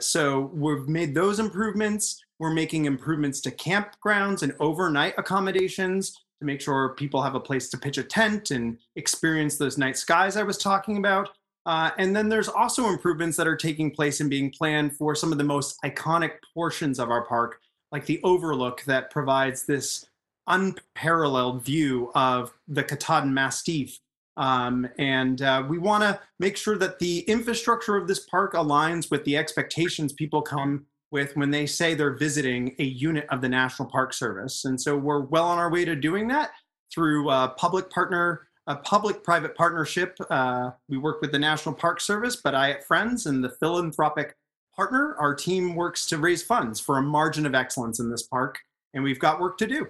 so 0.00 0.50
we've 0.52 0.88
made 0.88 1.14
those 1.14 1.38
improvements. 1.38 2.20
We're 2.40 2.54
making 2.54 2.86
improvements 2.86 3.42
to 3.42 3.50
campgrounds 3.50 4.42
and 4.42 4.56
overnight 4.60 5.12
accommodations 5.18 6.12
to 6.40 6.46
make 6.46 6.62
sure 6.62 6.94
people 6.94 7.20
have 7.20 7.34
a 7.34 7.40
place 7.40 7.68
to 7.68 7.76
pitch 7.76 7.98
a 7.98 8.02
tent 8.02 8.50
and 8.50 8.78
experience 8.96 9.58
those 9.58 9.76
night 9.76 9.98
skies 9.98 10.38
I 10.38 10.42
was 10.42 10.56
talking 10.56 10.96
about. 10.96 11.28
Uh, 11.66 11.90
and 11.98 12.16
then 12.16 12.30
there's 12.30 12.48
also 12.48 12.88
improvements 12.88 13.36
that 13.36 13.46
are 13.46 13.56
taking 13.56 13.90
place 13.90 14.20
and 14.20 14.30
being 14.30 14.50
planned 14.50 14.96
for 14.96 15.14
some 15.14 15.32
of 15.32 15.36
the 15.36 15.44
most 15.44 15.76
iconic 15.84 16.32
portions 16.54 16.98
of 16.98 17.10
our 17.10 17.26
park, 17.26 17.60
like 17.92 18.06
the 18.06 18.22
overlook 18.24 18.82
that 18.84 19.10
provides 19.10 19.66
this 19.66 20.06
unparalleled 20.46 21.62
view 21.62 22.10
of 22.14 22.54
the 22.68 22.82
Katahdin 22.82 23.34
Massif. 23.34 23.98
Um, 24.38 24.88
and 24.98 25.42
uh, 25.42 25.62
we 25.68 25.76
want 25.76 26.04
to 26.04 26.18
make 26.38 26.56
sure 26.56 26.78
that 26.78 26.98
the 27.00 27.18
infrastructure 27.20 27.98
of 27.98 28.08
this 28.08 28.20
park 28.20 28.54
aligns 28.54 29.10
with 29.10 29.24
the 29.24 29.36
expectations 29.36 30.14
people 30.14 30.40
come 30.40 30.86
with 31.10 31.36
when 31.36 31.50
they 31.50 31.66
say 31.66 31.94
they're 31.94 32.16
visiting 32.16 32.74
a 32.78 32.84
unit 32.84 33.26
of 33.30 33.40
the 33.40 33.48
National 33.48 33.88
Park 33.88 34.12
Service. 34.12 34.64
And 34.64 34.80
so 34.80 34.96
we're 34.96 35.20
well 35.20 35.44
on 35.44 35.58
our 35.58 35.70
way 35.70 35.84
to 35.84 35.96
doing 35.96 36.28
that 36.28 36.50
through 36.92 37.30
a 37.30 37.54
public 37.56 37.90
partner, 37.90 38.48
a 38.66 38.76
public-private 38.76 39.56
partnership. 39.56 40.16
Uh, 40.30 40.70
we 40.88 40.98
work 40.98 41.20
with 41.20 41.32
the 41.32 41.38
National 41.38 41.74
Park 41.74 42.00
Service, 42.00 42.36
but 42.36 42.54
I 42.54 42.70
at 42.70 42.86
Friends 42.86 43.26
and 43.26 43.42
the 43.42 43.50
philanthropic 43.50 44.36
partner, 44.74 45.16
our 45.18 45.34
team 45.34 45.74
works 45.74 46.06
to 46.06 46.18
raise 46.18 46.42
funds 46.42 46.80
for 46.80 46.98
a 46.98 47.02
margin 47.02 47.46
of 47.46 47.54
excellence 47.54 48.00
in 48.00 48.10
this 48.10 48.22
park, 48.22 48.58
and 48.94 49.02
we've 49.02 49.18
got 49.18 49.40
work 49.40 49.58
to 49.58 49.66
do. 49.66 49.86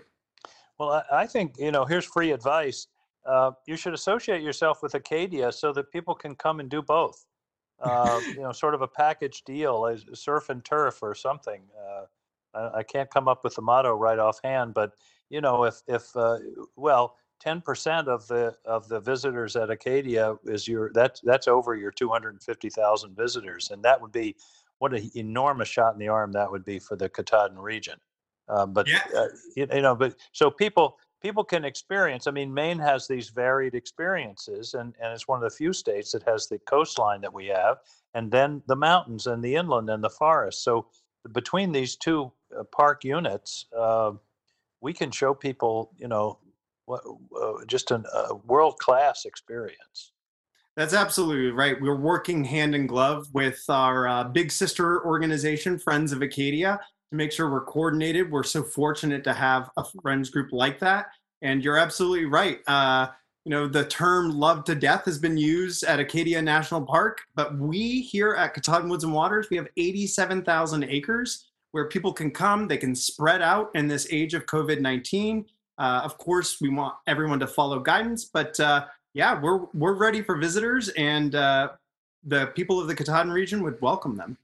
Well, 0.79 1.05
I 1.13 1.27
think 1.27 1.57
you 1.59 1.71
know. 1.71 1.85
Here's 1.85 2.07
free 2.07 2.33
advice. 2.33 2.87
Uh, 3.27 3.51
you 3.67 3.77
should 3.77 3.93
associate 3.93 4.43
yourself 4.43 4.83
with 4.83 4.95
Acadia 4.95 5.53
so 5.53 5.73
that 5.75 5.93
people 5.93 6.15
can 6.15 6.35
come 6.35 6.59
and 6.59 6.71
do 6.71 6.81
both 6.81 7.27
uh, 7.81 8.21
you 8.29 8.41
know, 8.41 8.53
sort 8.53 8.75
of 8.75 8.83
a 8.83 8.89
package 8.89 9.43
deal, 9.43 9.87
as 9.87 10.05
surf 10.19 10.49
and 10.49 10.65
turf 10.65 11.03
or 11.03 11.15
something. 11.15 11.63
Uh, 11.79 12.05
I, 12.55 12.79
I, 12.79 12.83
can't 12.83 13.11
come 13.11 13.29
up 13.29 13.45
with 13.45 13.55
the 13.55 13.63
motto 13.63 13.95
right 13.95 14.19
offhand, 14.19 14.75
but 14.75 14.93
you 15.31 15.41
know, 15.41 15.65
if 15.65 15.83
if 15.87 16.15
uh, 16.17 16.39
well, 16.77 17.17
ten 17.41 17.61
percent 17.61 18.09
of 18.09 18.27
the 18.29 18.55
of 18.65 18.89
the 18.89 19.01
visitors 19.01 19.57
at 19.57 19.71
Acadia 19.71 20.37
is 20.45 20.69
your 20.69 20.91
that's 20.93 21.21
that's 21.23 21.49
over 21.49 21.75
your 21.75 21.91
two 21.91 22.09
hundred 22.09 22.31
and 22.31 22.43
fifty 22.43 22.69
thousand 22.69 23.17
visitors, 23.17 23.71
and 23.71 23.83
that 23.83 24.01
would 24.01 24.13
be 24.13 24.37
what 24.79 24.95
an 24.95 25.11
enormous 25.15 25.69
shot 25.69 25.93
in 25.93 25.99
the 25.99 26.09
arm 26.09 26.33
that 26.33 26.51
would 26.51 26.65
be 26.65 26.79
for 26.79 26.97
the 26.97 27.09
Katahdin 27.09 27.59
region. 27.59 27.99
Um, 28.49 28.73
but 28.73 28.89
yeah. 28.89 29.01
uh, 29.17 29.29
you, 29.57 29.67
you, 29.73 29.83
know, 29.83 29.95
but 29.95 30.17
so 30.33 30.51
people 30.51 30.99
people 31.21 31.45
can 31.45 31.65
experience. 31.65 32.27
I 32.27 32.31
mean, 32.31 32.53
Maine 32.53 32.79
has 32.79 33.07
these 33.07 33.29
varied 33.29 33.75
experiences, 33.75 34.75
and, 34.75 34.95
and 35.01 35.13
it's 35.13 35.29
one 35.29 35.43
of 35.43 35.43
the 35.43 35.57
few 35.57 35.73
states 35.73 36.13
that 36.13 36.23
has 36.25 36.49
the 36.49 36.59
coastline 36.61 37.21
that 37.21 37.33
we 37.33 37.47
have, 37.49 37.79
and 38.15 38.31
then 38.31 38.63
the 38.67 38.77
mountains 38.77 39.27
and 39.27 39.43
the 39.43 39.55
inland 39.57 39.91
and 39.91 40.03
the 40.03 40.11
forest. 40.11 40.65
So 40.65 40.87
between 41.33 41.73
these 41.73 41.97
two 41.97 42.33
uh, 42.59 42.65
park 42.65 43.05
units, 43.05 43.67
uh, 43.77 44.13
we 44.81 44.93
can 44.93 45.11
show 45.11 45.35
people, 45.35 45.93
you 45.97 46.09
know, 46.09 46.39
what, 46.87 47.03
uh, 47.41 47.65
just 47.67 47.91
a 47.91 48.35
world 48.47 48.79
class 48.79 49.25
experience. 49.25 50.13
That's 50.77 50.95
absolutely 50.95 51.51
right. 51.51 51.77
We're 51.81 52.01
working 52.01 52.45
hand 52.45 52.75
in 52.75 52.87
glove 52.87 53.27
with 53.35 53.63
our 53.69 54.09
uh, 54.09 54.25
big 54.25 54.51
sister 54.51 55.05
organization, 55.05 55.79
Friends 55.79 56.13
of 56.13 56.23
Acadia, 56.23 56.81
to 57.11 57.17
make 57.17 57.33
sure 57.33 57.51
we're 57.51 57.65
coordinated. 57.65 58.31
We're 58.31 58.43
so 58.43 58.63
fortunate 58.63 59.25
to 59.25 59.33
have 59.33 59.71
a 59.77 59.85
friends 60.03 60.31
group 60.31 60.53
like 60.53 60.79
that. 60.81 61.07
And 61.43 61.65
you're 61.65 61.77
absolutely 61.77 62.27
right. 62.27 62.61
Uh, 62.67 63.09
you 63.45 63.51
know, 63.51 63.67
the 63.67 63.85
term 63.85 64.31
love 64.39 64.65
to 64.65 64.75
death 64.75 65.07
has 65.07 65.19
been 65.19 65.37
used 65.37 65.83
at 65.85 65.99
Acadia 65.99 66.43
National 66.43 66.83
Park, 66.83 67.23
but 67.35 67.57
we 67.59 68.03
here 68.03 68.35
at 68.35 68.55
Katahdin 68.55 68.91
Woods 68.91 69.05
and 69.05 69.15
Waters, 69.15 69.49
we 69.51 69.57
have 69.57 69.67
87,000 69.77 70.85
acres 70.85 71.47
where 71.73 71.89
people 71.89 72.13
can 72.13 72.31
come, 72.31 72.69
they 72.69 72.77
can 72.77 72.95
spread 72.95 73.41
out 73.41 73.71
in 73.75 73.89
this 73.89 74.07
age 74.11 74.35
of 74.35 74.45
COVID 74.47 74.81
19. 74.81 75.47
Uh, 75.79 76.03
of 76.05 76.19
course, 76.19 76.61
we 76.61 76.69
want 76.69 76.95
everyone 77.07 77.41
to 77.41 77.47
follow 77.47 77.79
guidance, 77.79 78.27
but 78.27 78.61
uh, 78.61 78.85
yeah, 79.15 79.41
we're, 79.41 79.65
we're 79.73 79.95
ready 79.95 80.21
for 80.21 80.37
visitors, 80.37 80.91
and 80.91 81.35
uh, 81.35 81.71
the 82.25 82.49
people 82.49 82.79
of 82.79 82.89
the 82.89 82.95
Katahdin 82.95 83.33
region 83.33 83.63
would 83.63 83.81
welcome 83.81 84.17
them. 84.17 84.37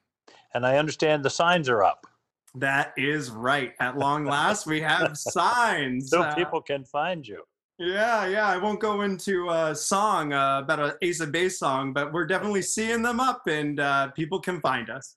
And 0.54 0.66
I 0.66 0.78
understand 0.78 1.22
the 1.22 1.30
signs 1.30 1.68
are 1.68 1.84
up. 1.84 2.06
That 2.56 2.94
is 2.96 3.30
right. 3.30 3.74
At 3.80 3.98
long 3.98 4.24
last, 4.24 4.66
we 4.66 4.80
have 4.80 5.16
signs. 5.18 6.08
So 6.08 6.22
uh, 6.22 6.34
people 6.34 6.62
can 6.62 6.84
find 6.84 7.26
you. 7.26 7.42
Yeah, 7.78 8.26
yeah. 8.26 8.48
I 8.48 8.56
won't 8.56 8.80
go 8.80 9.02
into 9.02 9.50
a 9.50 9.74
song 9.74 10.32
uh, 10.32 10.60
about 10.64 10.80
an 10.80 10.92
Ace 11.02 11.20
of 11.20 11.30
Base 11.30 11.58
song, 11.58 11.92
but 11.92 12.14
we're 12.14 12.26
definitely 12.26 12.62
seeing 12.62 13.02
them 13.02 13.20
up, 13.20 13.46
and 13.46 13.78
uh, 13.78 14.08
people 14.12 14.40
can 14.40 14.60
find 14.60 14.88
us. 14.88 15.16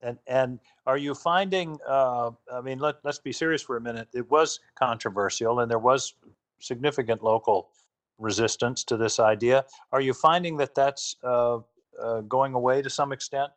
And 0.00 0.16
and 0.28 0.60
are 0.86 0.96
you 0.96 1.14
finding? 1.14 1.76
Uh, 1.86 2.30
I 2.52 2.60
mean, 2.60 2.78
let 2.78 2.96
let's 3.02 3.18
be 3.18 3.32
serious 3.32 3.62
for 3.62 3.76
a 3.76 3.80
minute. 3.80 4.06
It 4.14 4.30
was 4.30 4.60
controversial, 4.78 5.60
and 5.60 5.70
there 5.70 5.80
was 5.80 6.14
significant 6.60 7.24
local 7.24 7.70
resistance 8.18 8.84
to 8.84 8.96
this 8.96 9.18
idea. 9.18 9.64
Are 9.90 10.00
you 10.00 10.14
finding 10.14 10.56
that 10.58 10.74
that's 10.74 11.16
uh, 11.24 11.58
uh, 12.00 12.20
going 12.20 12.54
away 12.54 12.82
to 12.82 12.90
some 12.90 13.12
extent? 13.12 13.50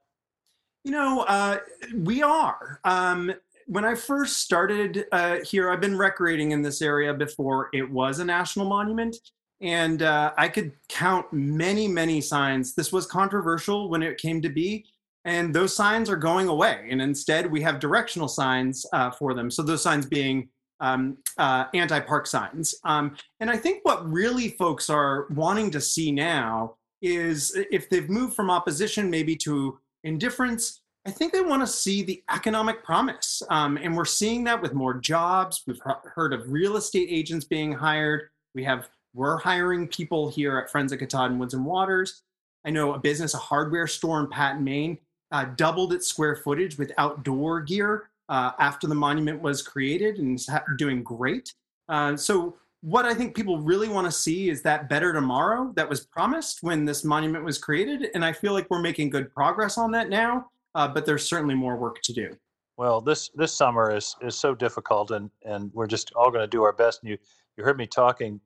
You 0.87 0.93
know, 0.93 1.25
uh, 1.27 1.57
we 1.93 2.23
are. 2.23 2.79
Um, 2.85 3.33
when 3.65 3.83
I 3.83 3.93
first 3.93 4.37
started 4.37 5.03
uh, 5.11 5.39
here, 5.43 5.69
I've 5.69 5.81
been 5.81 5.97
recreating 5.97 6.51
in 6.51 6.61
this 6.61 6.81
area 6.81 7.13
before 7.13 7.67
it 7.73 7.91
was 7.91 8.19
a 8.19 8.23
national 8.23 8.69
monument. 8.69 9.17
And 9.59 10.01
uh, 10.01 10.31
I 10.37 10.47
could 10.47 10.71
count 10.87 11.25
many, 11.33 11.89
many 11.89 12.21
signs. 12.21 12.73
This 12.73 12.93
was 12.93 13.05
controversial 13.05 13.89
when 13.89 14.01
it 14.01 14.17
came 14.17 14.41
to 14.41 14.47
be, 14.47 14.85
and 15.25 15.53
those 15.53 15.75
signs 15.75 16.09
are 16.09 16.15
going 16.15 16.47
away. 16.47 16.87
And 16.89 17.01
instead, 17.01 17.51
we 17.51 17.61
have 17.63 17.81
directional 17.81 18.29
signs 18.29 18.85
uh, 18.93 19.11
for 19.11 19.33
them. 19.33 19.51
So, 19.51 19.63
those 19.63 19.83
signs 19.83 20.05
being 20.05 20.47
um, 20.79 21.17
uh, 21.37 21.65
anti-park 21.73 22.27
signs. 22.27 22.73
Um, 22.85 23.17
and 23.41 23.51
I 23.51 23.57
think 23.57 23.83
what 23.83 24.09
really 24.09 24.51
folks 24.51 24.89
are 24.89 25.27
wanting 25.31 25.69
to 25.71 25.81
see 25.81 26.13
now 26.13 26.75
is 27.01 27.51
if 27.71 27.89
they've 27.89 28.09
moved 28.09 28.35
from 28.35 28.49
opposition 28.49 29.09
maybe 29.09 29.35
to 29.35 29.79
indifference, 30.03 30.81
I 31.05 31.11
think 31.11 31.31
they 31.31 31.41
want 31.41 31.61
to 31.61 31.67
see 31.67 32.03
the 32.03 32.21
economic 32.33 32.83
promise. 32.83 33.41
Um, 33.49 33.77
and 33.77 33.95
we're 33.95 34.05
seeing 34.05 34.43
that 34.43 34.61
with 34.61 34.73
more 34.73 34.93
jobs. 34.93 35.63
We've 35.65 35.81
heard 35.83 36.33
of 36.33 36.51
real 36.51 36.75
estate 36.75 37.07
agents 37.09 37.45
being 37.45 37.71
hired. 37.71 38.29
We 38.53 38.63
have, 38.65 38.89
we're 39.13 39.37
hiring 39.37 39.87
people 39.87 40.29
here 40.29 40.57
at 40.57 40.69
Friends 40.69 40.91
of 40.91 40.99
Katahdin 40.99 41.39
Woods 41.39 41.53
and 41.53 41.65
Waters. 41.65 42.23
I 42.65 42.71
know 42.71 42.93
a 42.93 42.99
business, 42.99 43.33
a 43.33 43.37
hardware 43.37 43.87
store 43.87 44.19
in 44.19 44.27
Patten, 44.27 44.63
Maine, 44.63 44.97
uh, 45.31 45.45
doubled 45.55 45.93
its 45.93 46.07
square 46.07 46.35
footage 46.35 46.77
with 46.77 46.91
outdoor 46.97 47.61
gear 47.61 48.09
uh, 48.29 48.51
after 48.59 48.87
the 48.87 48.95
monument 48.95 49.41
was 49.41 49.61
created 49.61 50.17
and 50.17 50.35
is 50.35 50.49
doing 50.77 51.03
great. 51.03 51.53
Uh, 51.87 52.17
so 52.17 52.57
what 52.87 53.03
I 53.03 53.13
think 53.13 53.35
people 53.35 53.59
really 53.59 53.89
want 53.89 54.05
to 54.05 54.11
see 54.11 54.49
is 54.49 54.61
that 54.61 54.87
better 54.87 55.11
tomorrow 55.11 55.73
that 55.75 55.89
was 55.89 56.05
promised 56.05 56.59
when 56.63 56.85
this 56.85 57.03
monument 57.03 57.43
was 57.43 57.57
created. 57.57 58.07
And 58.15 58.23
I 58.23 58.31
feel 58.31 58.53
like 58.53 58.69
we're 58.69 58.79
making 58.79 59.09
good 59.09 59.29
progress 59.33 59.77
on 59.77 59.91
that 59.91 60.07
now, 60.07 60.49
uh, 60.73 60.87
but 60.87 61.05
there's 61.05 61.27
certainly 61.27 61.53
more 61.53 61.75
work 61.75 62.01
to 62.03 62.13
do. 62.13 62.29
Well, 62.77 63.01
this 63.01 63.29
this 63.35 63.51
summer 63.51 63.93
is 63.93 64.15
is 64.21 64.37
so 64.37 64.55
difficult, 64.55 65.11
and 65.11 65.29
and 65.43 65.69
we're 65.73 65.87
just 65.87 66.13
all 66.15 66.31
going 66.31 66.43
to 66.43 66.47
do 66.47 66.63
our 66.63 66.71
best. 66.71 67.01
And 67.03 67.09
you 67.09 67.17
you 67.57 67.65
heard 67.65 67.77
me 67.77 67.87
talking 67.87 68.39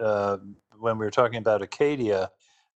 uh, 0.00 0.38
when 0.80 0.98
we 0.98 1.04
were 1.06 1.12
talking 1.12 1.38
about 1.38 1.62
Acadia. 1.62 2.30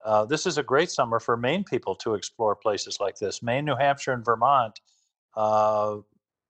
Uh, 0.04 0.26
this 0.26 0.46
is 0.46 0.58
a 0.58 0.64
great 0.64 0.92
summer 0.92 1.22
for 1.22 1.38
Maine 1.38 1.64
people 1.64 1.96
to 1.96 2.16
explore 2.16 2.58
places 2.58 2.98
like 3.00 3.16
this. 3.16 3.42
Maine, 3.42 3.64
New 3.64 3.76
Hampshire, 3.78 4.12
and 4.12 4.26
Vermont. 4.26 4.82
Uh, 5.38 5.98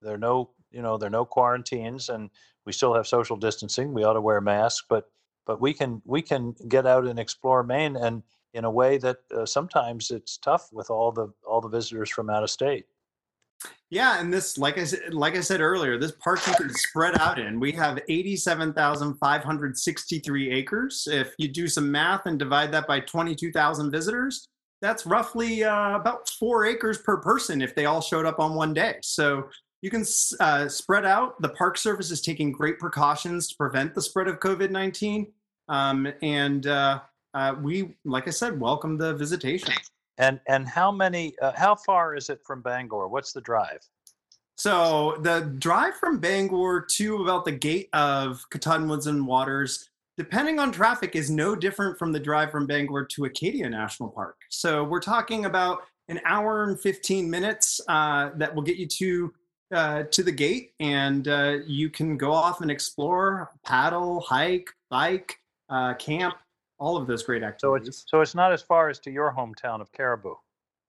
there 0.02 0.16
are 0.16 0.18
no 0.18 0.50
you 0.72 0.82
know 0.82 0.98
there 0.98 1.08
are 1.08 1.12
no 1.12 1.26
quarantines, 1.26 2.10
and 2.10 2.32
we 2.66 2.74
still 2.74 2.94
have 2.94 3.08
social 3.08 3.38
distancing. 3.38 3.94
We 3.94 4.04
ought 4.04 4.14
to 4.14 4.22
wear 4.22 4.42
masks, 4.42 4.86
but 4.90 5.06
but 5.46 5.60
we 5.62 5.74
can 5.74 6.02
we 6.06 6.22
can 6.22 6.56
get 6.68 6.86
out 6.86 7.06
and 7.06 7.20
explore 7.20 7.64
Maine 7.64 7.96
and 7.96 8.24
in 8.54 8.66
a 8.66 8.72
way 8.72 8.98
that 8.98 9.18
uh, 9.36 9.46
sometimes 9.46 10.12
it's 10.12 10.38
tough 10.38 10.70
with 10.72 10.90
all 10.90 11.12
the 11.12 11.32
all 11.48 11.62
the 11.62 11.70
visitors 11.70 12.10
from 12.10 12.30
out 12.30 12.44
of 12.44 12.50
state. 12.50 12.86
Yeah, 13.90 14.22
and 14.22 14.32
this, 14.32 14.58
like 14.58 14.78
I 14.78 14.86
said, 14.86 15.14
like 15.14 15.36
I 15.36 15.42
said 15.42 15.60
earlier, 15.60 15.98
this 15.98 16.14
park 16.14 16.40
can 16.42 16.70
spread 16.70 17.20
out 17.20 17.40
in. 17.40 17.60
We 17.60 17.72
have 17.74 18.00
eighty-seven 18.08 18.74
thousand 18.74 19.16
five 19.16 19.44
hundred 19.44 19.78
sixty-three 19.78 20.50
acres. 20.52 21.08
If 21.12 21.34
you 21.38 21.48
do 21.50 21.68
some 21.68 21.92
math 21.92 22.26
and 22.26 22.40
divide 22.40 22.72
that 22.72 22.88
by 22.88 23.02
twenty-two 23.02 23.52
thousand 23.52 23.92
visitors, 23.92 24.48
that's 24.82 25.06
roughly 25.06 25.64
uh, 25.64 25.96
about 25.96 26.30
four 26.40 26.66
acres 26.66 27.00
per 27.00 27.18
person 27.18 27.62
if 27.62 27.76
they 27.76 27.86
all 27.86 28.00
showed 28.00 28.26
up 28.26 28.40
on 28.40 28.56
one 28.56 28.74
day. 28.74 28.98
So 29.02 29.50
you 29.82 29.90
can 29.90 30.06
uh, 30.40 30.68
spread 30.68 31.06
out. 31.06 31.42
The 31.42 31.50
Park 31.50 31.78
Service 31.78 32.12
is 32.12 32.22
taking 32.22 32.52
great 32.52 32.80
precautions 32.80 33.48
to 33.50 33.56
prevent 33.56 33.96
the 33.96 34.02
spread 34.02 34.28
of 34.28 34.40
COVID 34.40 34.72
19. 34.72 35.32
Um, 35.70 36.12
and 36.22 36.68
uh, 36.68 37.02
uh, 37.34 37.56
we, 37.62 37.96
like 38.06 38.28
I 38.28 38.32
said, 38.32 38.60
welcome 38.60 38.98
the 38.98 39.14
visitation. 39.14 39.74
And, 40.18 40.40
and 40.48 40.68
how 40.68 40.92
many, 40.92 41.34
uh, 41.42 41.54
how 41.56 41.76
far 41.76 42.16
is 42.16 42.30
it 42.30 42.42
from 42.46 42.62
Bangor? 42.62 43.08
What's 43.08 43.32
the 43.32 43.42
drive? 43.42 43.80
So 44.56 45.18
the 45.22 45.56
drive 45.58 45.96
from 45.96 46.20
Bangor 46.20 46.86
to 46.96 47.22
about 47.22 47.46
the 47.46 47.54
gate 47.54 47.88
of 47.94 48.44
Katahdin 48.50 48.90
Woods 48.90 49.08
and 49.08 49.26
Waters, 49.26 49.90
depending 50.18 50.60
on 50.60 50.74
traffic, 50.74 51.16
is 51.16 51.30
no 51.30 51.56
different 51.56 51.98
from 51.98 52.12
the 52.12 52.20
drive 52.20 52.52
from 52.52 52.68
Bangor 52.68 53.06
to 53.06 53.24
Acadia 53.24 53.70
National 53.70 54.10
Park. 54.10 54.36
So 54.50 54.84
we're 54.84 55.00
talking 55.00 55.46
about 55.46 55.84
an 56.10 56.20
hour 56.26 56.66
and 56.66 56.78
15 56.82 57.30
minutes 57.30 57.80
uh, 57.88 58.32
that 58.36 58.54
will 58.54 58.64
get 58.64 58.76
you 58.76 58.88
to 58.88 59.34
uh, 59.72 60.04
to 60.04 60.24
the 60.24 60.32
gate, 60.32 60.74
and 60.80 61.28
uh, 61.28 61.58
you 61.66 61.90
can 61.90 62.18
go 62.18 62.32
off 62.32 62.62
and 62.62 62.72
explore, 62.72 63.52
paddle, 63.66 64.22
hike, 64.22 64.70
bike, 64.90 65.40
uh, 65.70 65.94
camp, 65.96 66.36
all 66.80 66.98
of 66.98 67.08
those 67.08 67.24
great 67.24 67.44
activities. 67.44 67.86
So 67.86 67.90
it's 67.90 68.06
so 68.08 68.22
it's 68.22 68.36
not 68.36 68.52
as 68.52 68.62
far 68.62 68.90
as 68.90 69.00
to 69.00 69.12
your 69.12 69.34
hometown 69.38 69.82
of 69.82 69.92
Caribou. 69.92 70.36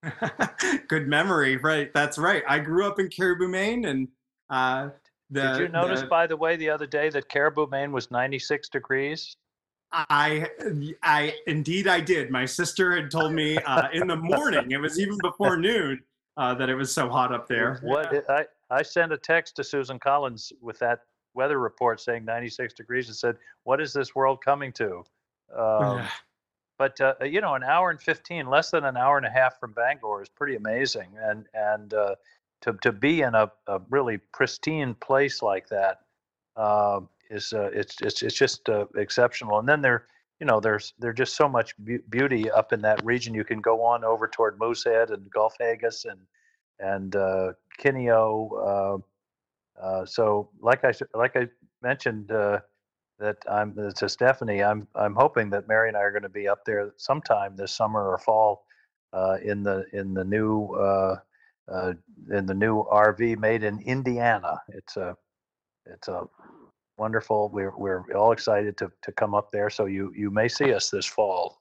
Good 0.88 1.08
memory, 1.08 1.56
right? 1.58 1.92
That's 1.92 2.16
right. 2.16 2.42
I 2.48 2.58
grew 2.58 2.86
up 2.86 2.98
in 2.98 3.08
Caribou, 3.08 3.48
Maine, 3.48 3.84
and 3.84 4.08
uh, 4.48 4.90
the, 5.30 5.52
did 5.52 5.60
you 5.60 5.68
notice, 5.68 6.00
the, 6.00 6.06
by 6.06 6.26
the 6.26 6.36
way, 6.36 6.56
the 6.56 6.70
other 6.70 6.86
day 6.86 7.10
that 7.10 7.28
Caribou, 7.28 7.66
Maine 7.66 7.92
was 7.92 8.10
96 8.10 8.68
degrees? 8.70 9.36
I, 9.92 10.46
I 11.02 11.34
indeed 11.46 11.88
I 11.88 12.00
did. 12.00 12.30
My 12.30 12.46
sister 12.46 12.94
had 12.94 13.10
told 13.10 13.32
me 13.32 13.58
uh, 13.58 13.88
in 13.92 14.06
the 14.06 14.16
morning. 14.16 14.70
It 14.70 14.78
was 14.78 15.00
even 15.00 15.18
before 15.20 15.56
noon 15.56 16.00
uh, 16.36 16.54
that 16.54 16.68
it 16.68 16.74
was 16.74 16.92
so 16.92 17.08
hot 17.08 17.32
up 17.32 17.48
there. 17.48 17.80
What 17.82 18.30
I, 18.30 18.46
I 18.70 18.82
sent 18.82 19.12
a 19.12 19.18
text 19.18 19.56
to 19.56 19.64
Susan 19.64 19.98
Collins 19.98 20.52
with 20.60 20.78
that 20.78 21.00
weather 21.34 21.58
report 21.58 22.00
saying 22.00 22.24
96 22.24 22.74
degrees 22.74 23.08
and 23.08 23.16
said, 23.16 23.36
"What 23.64 23.80
is 23.80 23.92
this 23.92 24.14
world 24.14 24.42
coming 24.44 24.72
to?" 24.74 25.04
Um, 25.54 26.06
but 26.78 27.00
uh, 27.00 27.14
you 27.22 27.40
know, 27.40 27.54
an 27.54 27.62
hour 27.62 27.90
and 27.90 28.00
15, 28.00 28.46
less 28.46 28.70
than 28.70 28.84
an 28.84 28.96
hour 28.96 29.16
and 29.16 29.26
a 29.26 29.30
half 29.30 29.58
from 29.58 29.72
Bangor 29.72 30.22
is 30.22 30.28
pretty 30.28 30.56
amazing, 30.56 31.08
and 31.20 31.46
and 31.54 31.94
uh, 31.94 32.14
to 32.62 32.72
to 32.82 32.92
be 32.92 33.22
in 33.22 33.34
a, 33.34 33.50
a 33.66 33.80
really 33.90 34.18
pristine 34.32 34.94
place 34.94 35.42
like 35.42 35.68
that 35.68 36.00
uh, 36.56 37.00
is 37.30 37.52
uh, 37.52 37.70
it's 37.72 38.00
it's 38.00 38.22
it's 38.22 38.34
just 38.34 38.68
uh, 38.68 38.86
exceptional. 38.96 39.58
And 39.58 39.68
then 39.68 39.82
there, 39.82 40.06
you 40.40 40.46
know, 40.46 40.60
there's 40.60 40.94
there's 40.98 41.16
just 41.16 41.36
so 41.36 41.48
much 41.48 41.74
beauty 42.08 42.50
up 42.50 42.72
in 42.72 42.82
that 42.82 43.04
region. 43.04 43.34
You 43.34 43.44
can 43.44 43.60
go 43.60 43.82
on 43.82 44.04
over 44.04 44.28
toward 44.28 44.58
Moosehead 44.58 45.10
and 45.10 45.30
Gulf 45.30 45.56
Hagas 45.60 46.04
and 46.04 46.20
and 46.80 47.14
uh, 47.16 47.52
Kineo. 47.80 49.02
Uh, 49.78 49.82
uh, 49.82 50.04
so, 50.04 50.50
like 50.60 50.84
I 50.84 50.92
like 51.14 51.36
I 51.36 51.48
mentioned 51.82 52.30
uh, 52.30 52.60
that 53.18 53.36
I'm 53.50 53.74
to 53.96 54.08
Stephanie, 54.08 54.62
I'm 54.62 54.86
I'm 54.94 55.14
hoping 55.14 55.50
that 55.50 55.68
Mary 55.68 55.88
and 55.88 55.96
I 55.96 56.00
are 56.00 56.10
going 56.10 56.22
to 56.22 56.28
be 56.28 56.48
up 56.48 56.64
there 56.64 56.92
sometime 56.96 57.56
this 57.56 57.72
summer 57.72 58.08
or 58.10 58.18
fall 58.18 58.64
uh, 59.12 59.36
in 59.42 59.62
the 59.62 59.84
in 59.92 60.14
the 60.14 60.24
new 60.24 60.66
uh, 60.74 61.16
in 62.32 62.46
the 62.46 62.54
new 62.54 62.84
RV 62.84 63.38
made 63.38 63.62
in 63.62 63.80
Indiana. 63.80 64.60
It's 64.68 64.96
a 64.96 65.16
it's 65.86 66.08
a 66.08 66.24
wonderful. 66.98 67.48
We're 67.50 67.76
we're 67.76 68.04
all 68.14 68.32
excited 68.32 68.76
to 68.78 68.90
to 69.02 69.12
come 69.12 69.34
up 69.34 69.50
there. 69.52 69.70
So 69.70 69.86
you 69.86 70.12
you 70.16 70.30
may 70.30 70.48
see 70.48 70.72
us 70.72 70.90
this 70.90 71.06
fall. 71.06 71.59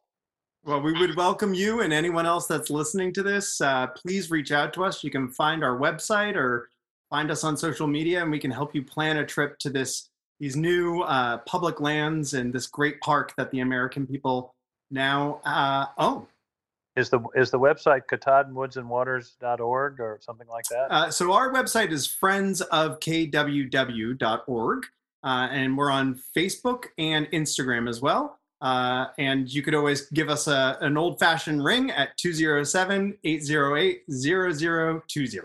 Well, 0.66 0.82
we 0.82 0.92
would 0.92 1.16
welcome 1.16 1.54
you 1.54 1.82
and 1.82 1.94
anyone 1.94 2.26
else 2.26 2.46
that's 2.46 2.70
listening 2.70 3.14
to 3.14 3.24
this. 3.24 3.62
Uh, 3.62 3.88
please 3.88 4.30
reach 4.30 4.52
out 4.52 4.74
to 4.74 4.84
us. 4.84 5.02
You 5.04 5.10
can 5.10 5.30
find 5.30 5.64
our 5.64 5.78
website 5.78 6.36
or 6.36 6.70
find 7.10 7.32
us 7.32 7.46
on 7.46 7.56
social 7.56 7.88
media, 7.88 8.22
and 8.22 8.30
we 8.30 8.40
can 8.40 8.52
help 8.52 8.76
you 8.76 8.84
plan 8.84 9.16
a 9.18 9.26
trip 9.26 9.58
to 9.60 9.70
this 9.70 10.10
these 10.40 10.56
new 10.56 11.02
uh, 11.02 11.38
public 11.40 11.82
lands 11.82 12.34
and 12.34 12.54
this 12.54 12.66
great 12.68 13.02
park 13.02 13.34
that 13.36 13.52
the 13.52 13.60
American 13.60 14.08
people 14.08 14.56
now 14.92 15.42
uh, 15.46 15.86
own. 15.98 16.26
Is 16.96 17.10
the 17.10 17.20
is 17.36 17.52
the 17.52 17.60
website 17.60 18.04
katahdinwoodsandwaters.org 18.12 20.00
or 20.02 20.18
something 20.22 20.48
like 20.48 20.66
that? 20.66 20.92
Uh, 20.92 21.12
so 21.12 21.32
our 21.32 21.54
website 21.54 21.92
is 21.92 22.08
friendsofkww.org, 22.08 24.86
uh, 25.24 25.48
and 25.52 25.78
we're 25.78 25.92
on 25.92 26.20
Facebook 26.36 26.86
and 26.98 27.28
Instagram 27.28 27.88
as 27.88 28.02
well. 28.02 28.39
Uh, 28.62 29.06
and 29.18 29.52
you 29.54 29.62
could 29.62 29.74
always 29.74 30.10
give 30.10 30.30
us 30.30 30.48
a, 30.48 30.78
an 30.82 30.98
old 30.98 31.18
fashioned 31.18 31.64
ring 31.64 31.92
at 31.92 32.18
207 32.18 33.18
808 33.24 34.04
0020. 34.10 35.40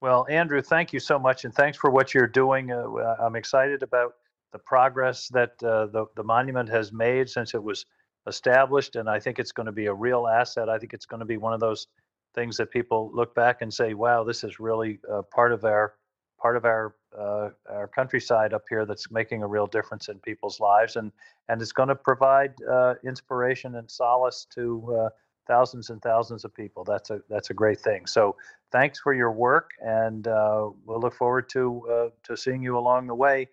Well, 0.00 0.26
Andrew, 0.30 0.62
thank 0.62 0.92
you 0.92 1.00
so 1.00 1.18
much. 1.18 1.44
And 1.44 1.52
thanks 1.52 1.76
for 1.76 1.90
what 1.90 2.14
you're 2.14 2.26
doing. 2.26 2.72
Uh, 2.72 2.86
I'm 3.20 3.36
excited 3.36 3.82
about 3.82 4.12
the 4.52 4.58
progress 4.58 5.28
that 5.28 5.50
uh, 5.62 5.86
the, 5.86 6.06
the 6.16 6.22
monument 6.22 6.68
has 6.70 6.92
made 6.92 7.28
since 7.28 7.54
it 7.54 7.62
was 7.62 7.84
established. 8.26 8.96
And 8.96 9.08
I 9.10 9.18
think 9.18 9.38
it's 9.38 9.52
going 9.52 9.66
to 9.66 9.72
be 9.72 9.86
a 9.86 9.94
real 9.94 10.26
asset. 10.26 10.68
I 10.68 10.78
think 10.78 10.94
it's 10.94 11.06
going 11.06 11.20
to 11.20 11.26
be 11.26 11.36
one 11.36 11.52
of 11.52 11.60
those 11.60 11.88
things 12.34 12.56
that 12.56 12.70
people 12.70 13.10
look 13.12 13.34
back 13.34 13.60
and 13.60 13.72
say, 13.72 13.94
wow, 13.94 14.24
this 14.24 14.44
is 14.44 14.60
really 14.60 15.00
uh, 15.12 15.22
part 15.34 15.52
of 15.52 15.64
our 15.64 15.94
part 16.38 16.56
of 16.56 16.64
our 16.64 16.94
uh, 17.18 17.50
our 17.70 17.88
countryside 17.88 18.52
up 18.52 18.64
here 18.68 18.84
that's 18.84 19.10
making 19.10 19.42
a 19.42 19.46
real 19.46 19.66
difference 19.66 20.08
in 20.08 20.18
people's 20.20 20.60
lives, 20.60 20.96
and 20.96 21.12
and 21.48 21.60
it's 21.60 21.72
going 21.72 21.88
to 21.88 21.94
provide 21.94 22.54
uh, 22.70 22.94
inspiration 23.04 23.76
and 23.76 23.90
solace 23.90 24.46
to 24.54 24.96
uh, 25.00 25.08
thousands 25.46 25.90
and 25.90 26.00
thousands 26.02 26.44
of 26.44 26.54
people. 26.54 26.84
That's 26.84 27.10
a 27.10 27.20
that's 27.28 27.50
a 27.50 27.54
great 27.54 27.80
thing. 27.80 28.06
So 28.06 28.36
thanks 28.70 29.00
for 29.00 29.14
your 29.14 29.32
work, 29.32 29.70
and 29.80 30.28
uh, 30.28 30.68
we'll 30.84 31.00
look 31.00 31.14
forward 31.14 31.48
to 31.50 31.88
uh, 31.90 32.08
to 32.24 32.36
seeing 32.36 32.62
you 32.62 32.78
along 32.78 33.06
the 33.08 33.14
way. 33.14 33.48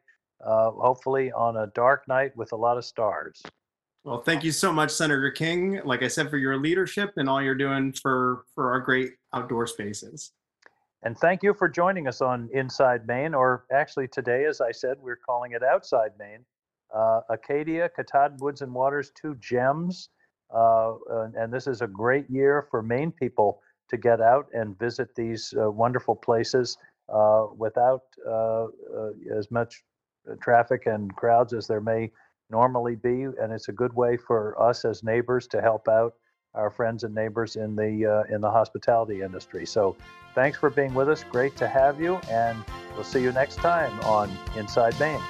Uh, 0.45 0.69
hopefully 0.71 1.31
on 1.31 1.57
a 1.57 1.67
dark 1.67 2.05
night 2.07 2.35
with 2.35 2.51
a 2.51 2.55
lot 2.55 2.77
of 2.77 2.83
stars. 2.83 3.41
Well, 4.03 4.21
thank 4.21 4.43
you 4.43 4.51
so 4.51 4.71
much, 4.71 4.91
Senator 4.91 5.31
King. 5.31 5.79
Like 5.83 6.03
I 6.03 6.07
said, 6.09 6.29
for 6.29 6.37
your 6.37 6.57
leadership 6.57 7.13
and 7.15 7.27
all 7.27 7.41
you're 7.41 7.55
doing 7.55 7.93
for 7.93 8.43
for 8.53 8.71
our 8.71 8.79
great 8.79 9.13
outdoor 9.33 9.65
spaces. 9.65 10.31
And 11.03 11.17
thank 11.17 11.43
you 11.43 11.53
for 11.53 11.69
joining 11.69 12.07
us 12.07 12.21
on 12.21 12.49
Inside 12.53 13.05
Maine, 13.05 13.33
or 13.33 13.65
actually 13.71 14.07
today, 14.07 14.45
as 14.45 14.59
I 14.61 14.71
said, 14.71 14.97
we're 14.99 15.17
calling 15.17 15.51
it 15.51 15.63
Outside 15.63 16.11
Maine. 16.17 16.45
Uh, 16.93 17.21
Acadia, 17.29 17.89
Katahdin 17.89 18.37
Woods 18.39 18.61
and 18.61 18.73
Waters, 18.73 19.11
two 19.19 19.35
gems. 19.35 20.09
Uh, 20.53 20.93
and, 21.09 21.35
and, 21.35 21.53
this 21.53 21.67
is 21.67 21.81
a 21.81 21.87
great 21.87 22.29
year 22.29 22.67
for 22.69 22.81
Maine 22.83 23.11
people 23.11 23.59
to 23.89 23.97
get 23.97 24.21
out 24.21 24.45
and 24.53 24.77
visit 24.77 25.13
these 25.15 25.53
uh, 25.59 25.69
wonderful 25.69 26.15
places 26.15 26.77
uh, 27.09 27.47
without 27.57 28.03
uh, 28.27 28.65
uh, 28.65 28.67
as 29.35 29.49
much 29.51 29.83
traffic 30.41 30.85
and 30.85 31.15
crowds 31.15 31.53
as 31.53 31.67
there 31.67 31.81
may 31.81 32.11
normally 32.49 32.95
be. 32.95 33.23
And 33.23 33.51
it's 33.51 33.69
a 33.69 33.73
good 33.73 33.93
way 33.93 34.17
for 34.17 34.59
us 34.61 34.85
as 34.85 35.03
neighbors 35.03 35.47
to 35.47 35.61
help 35.61 35.87
out 35.87 36.13
our 36.55 36.69
friends 36.69 37.03
and 37.03 37.13
neighbors 37.13 37.55
in 37.55 37.75
the 37.75 38.05
uh, 38.05 38.33
in 38.33 38.41
the 38.41 38.49
hospitality 38.49 39.21
industry. 39.21 39.65
So, 39.65 39.95
thanks 40.33 40.57
for 40.57 40.69
being 40.69 40.93
with 40.93 41.09
us. 41.09 41.23
Great 41.29 41.55
to 41.57 41.67
have 41.67 42.01
you, 42.01 42.15
and 42.29 42.63
we'll 42.95 43.03
see 43.03 43.21
you 43.21 43.31
next 43.31 43.57
time 43.57 43.99
on 44.01 44.29
Inside 44.55 44.99
Maine. 44.99 45.21